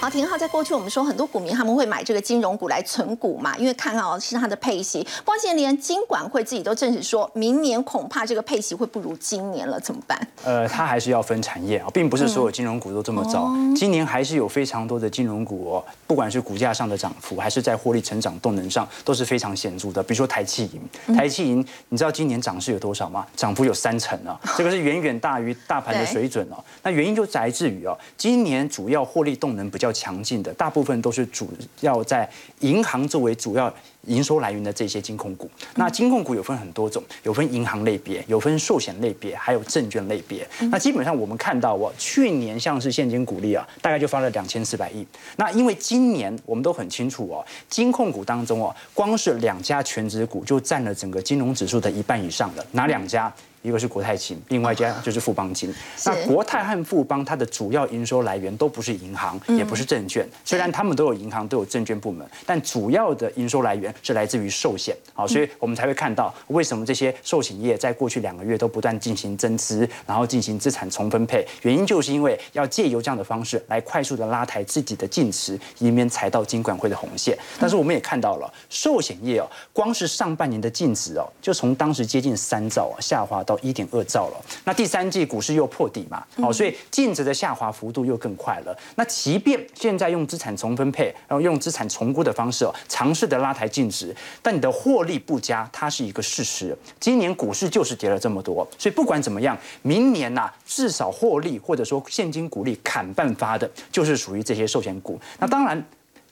[0.00, 5.02] 好，廷浩，在过去我们说很多股民他们会买这个金融股来存股嘛，因为看哦是它的配息。
[5.24, 10.16] 不过现在连金管会自己都证实说，明年恐怕这个配息会不如今年了，怎么办？
[10.44, 13.52] 呃，它还是要分产业啊，并不是所有金融股都这么糟。
[13.74, 20.00] 今年还是有非常多的金融股哦，不管是股价上的涨幅，还是在获利成长动能上，都是非常显著的。
[20.00, 20.70] 比如说台气
[21.08, 23.26] 银，台气银，你知道今年涨势有多少吗？
[23.34, 26.62] 涨幅有三成啊， 这个是远远大于大盘的水准哦。
[26.84, 32.28] 那原因就来自于哦，今年主要获利动能比较强劲的，大部分都是主要在
[32.60, 33.72] 银行作为主要
[34.06, 35.50] 营收来源的这些金控股。
[35.74, 40.48] 那金控股有分很多种，有分银行类别，有分寿险类别，还有证券类别。
[40.70, 45.06] 那基本上我们看到哦，去年像是现金股利啊，大概就发了两千四百亿。
[45.36, 52.66] 那因为今年我们都很清楚哦，金控股当中哦，光是两家全职股就占了整个金融指数的一半以上了。
[52.72, 53.32] 哪两家？
[53.62, 55.74] 一个是国泰金，另外一家就是富邦金。
[56.04, 60.28] 那国泰和富邦它的主要营收来源都不是银行，也不是证券。
[60.44, 77.38] 虽然他们都有银行，都有证券部门，但主要的营收来源源是来自于寿险，好，所以我们才会看到为什么这些寿险业在过去两个月都不断进行增资，然后进行资产重分配，原因就是因为要借由这样的方式来快速的拉抬自己的净值，以免踩到金管会的红线。
[77.60, 84.44] 但是我们也看到了，寿险业哦，光是上半年的净值哦，就从当时接近三兆啊，下滑到一点二兆了。
[84.64, 88.78] 那第三季股市又破底嘛，好，所以净值的下滑幅度又更快了。
[88.96, 96.76] 那即便现在用资产重分配，然后用资产重估的方式哦，尝试的拉抬净值，但你的获利不佳，它是一个事实。
[97.00, 105.18] 今年股市就是跌了这么多，所以不管怎么样，明年呐、至少获利或者说现金股利砍半发的，就是属于这些寿险股。
[105.38, 105.82] 那当然。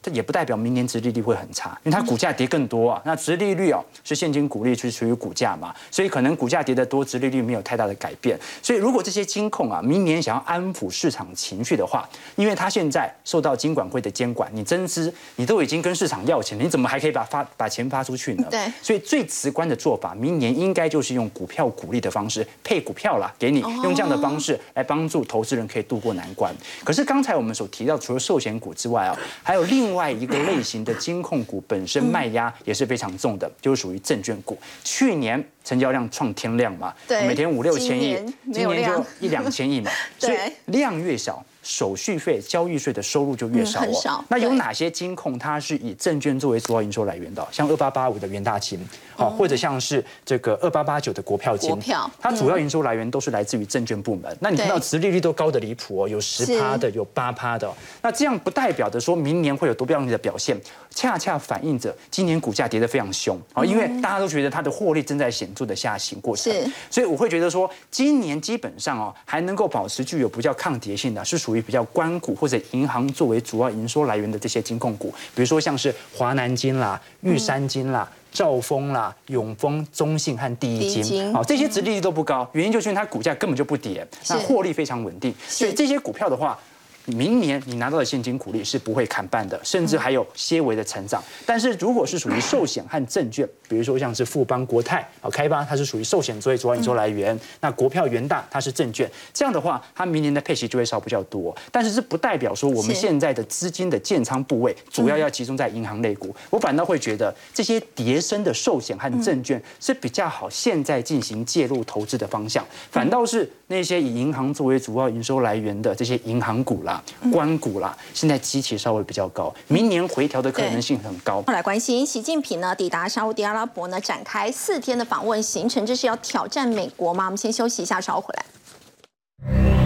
[0.07, 3.03] 这也不代表明年殖利率会很差，因为它股价跌更多啊。
[3.05, 8.39] 那殖利率哦是现金股利是属于股价嘛，所以可能股价跌得多，殖利率没有太大的改变。
[8.63, 18.47] 所以如果这些金控啊明年想要安抚市场情绪的话，因为它现在受到金管会的监管，你增资你都已经跟市场要钱了，你怎么还可以把发把钱发出去呢？
[18.49, 26.55] 对所以最直观的做法，明年应该就是用股票股利的方式配股票啦，给你用这样的方式来帮助投资人可以渡过难关。
[26.85, 34.59] 可是刚才我们所提到，除了寿险股之外啊，还有另外一个类型的金控股本身卖压也是非常重的，就是属于证券股。
[34.85, 38.17] 去年成交量创天量嘛，对每天五六千亿
[38.53, 40.37] 今年，就一两千亿嘛， 所以
[40.67, 41.45] 量越小。
[41.69, 43.87] 手续费、交易税的收入就越少哦。
[43.89, 47.45] 嗯少那有哪些金控它是以证券作为主要营收来源的？
[47.51, 48.79] 像二八八五的元大金，
[49.17, 51.77] 好、或者像是这个二八八九的国票金，
[52.21, 54.37] 它主要营收来源都是来自于证券部门。
[54.41, 57.75] 那你看到对殖利率都高的离谱哦，有十趴的，有八趴的哦。
[58.03, 60.57] 那这样不代表着说明年会有多样的表现，
[60.95, 66.53] 恰恰反映着今年股价跌得非常凶啊，因为大家都觉得它的获利正在显著的下行过程。
[66.53, 78.09] 是所以我会觉得说，今年基本上哦，还能够保持具有比较抗跌性的，是属于比较关股或者银行作为主要营收来源的这些金控股，比如说像是华南金啦、玉山金啦。
[78.37, 86.59] 兆丰啦、永丰、中信和第一金，好，这些值利率都不高，原因就是因为它股价根本就不跌，那获利非常稳定，所以这些股票的话。
[87.07, 91.23] 明年你拿到的现金股利是不会砍半的，甚至还有些微的成长。
[91.45, 101.57] 但是如果是属于寿险和证券，比如说像是富邦国泰、啊开发，它是属于寿险作为主要营收来源，那国票元大它是证券，这样的话，它明年的配息就会少比较多。
[101.71, 116.96] 但是这不代表说我们现在的资金的建仓部位主要要集中在银行类股，我反倒会觉得这些叠升的寿险和证券是比较好现在进行介入投资的方向，反倒是那些以银行作为主要营收来源的这些银行股啦、
[117.33, 121.43] 关谷啦，现在机器稍微比较高，明年回调的可能性很高。
[121.47, 127.27] 后来关心习近平呢抵达沙烏地阿拉伯呢展开四天的访问行程，这是要挑战美国吗？
[127.27, 129.86] 我们先休息一下，稍后回来。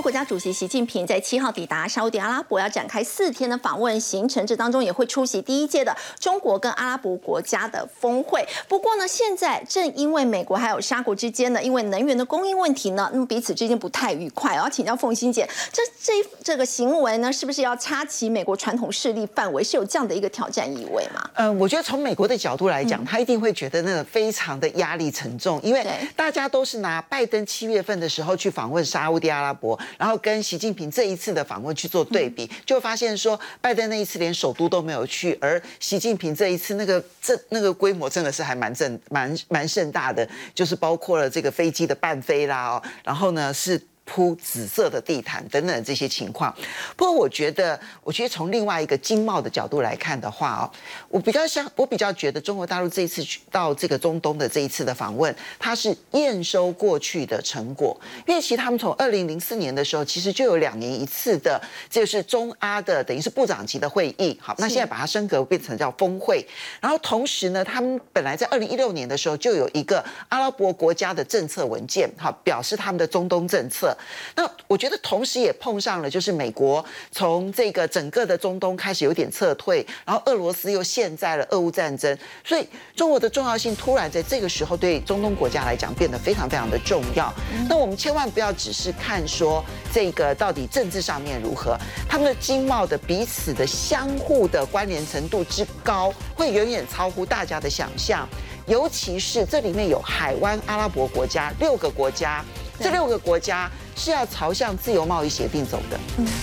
[0.00, 8.44] 国国家主席习近平在七号抵达沙烏地阿拉伯，要展开四天的访问行程，这当中也会出席第一届的中国跟阿拉伯国家的峰会。
[8.66, 14.56] 不过呢，现在正因为美国还有沙国之间呢，因为能源的供应问题呢，那么彼此之间不太愉快。
[14.56, 21.30] 我要请教凤欣姐，这这这个行为呢，是不是要插旗美国传统势力范围，是有这样的一个挑战意味吗？
[21.34, 25.86] 嗯，我觉得从美国的角度来讲，他一定会觉得那个非常的压力沉重，因为
[26.16, 43.80] 大家都是拿拜登七月份的时候去访问沙烏地阿拉伯，然后跟习近平这一次的访问去做对比，就发现说拜登那一次连首都都没有去，而习近平这一次那个这那个规模真的是还蛮正蛮蛮盛大的，就是包括了这个飞机的伴飞啦，哦，然后呢是。
[44.12, 46.52] 铺紫色的地毯等等这些情况。
[46.96, 50.66] 不过我觉得，我觉得从另外一个经贸的角度来看的话哦，
[51.08, 57.96] 我比较像，我比较觉得中国大陆这一次去到这个中东的这一次的访问，它是验收过去的成果。
[58.26, 64.36] 因为其实他们从二零零四年的时候，其实就有两年一次的，这就是中阿的等于是部长级的会议。
[64.42, 66.44] 好，那现在把它升格变成叫峰会。
[66.80, 73.96] 然后同时呢，他们本来在二零一六年的时候就有一个阿拉伯国家的政策文件，好，表示他们的中东政策。
[74.34, 87.32] 那我觉得同时也碰上了，就是美国从这个整个的中东开始有点撤退，然后俄罗斯又陷在了俄乌战争，所以中国的重要性突然在这个时候对中东国家来讲变得非常非常的重要。
[87.68, 91.76] 那我们千万不要只是看说这个到底政治上面如何，
[92.08, 98.28] 他们的经贸的彼此的相互的关联程度之高，会远远超乎大家的想象。
[98.66, 102.44] 尤其是这里面有海湾阿拉伯国家六个国家，
[102.78, 105.98] 这六个国家是要朝向自由贸易协定走的。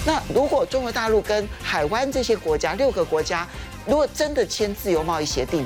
[0.06, 3.48] 那如果中国大陆跟海湾这些国家六个国家，
[3.86, 5.66] 如果真的签自由贸易协定的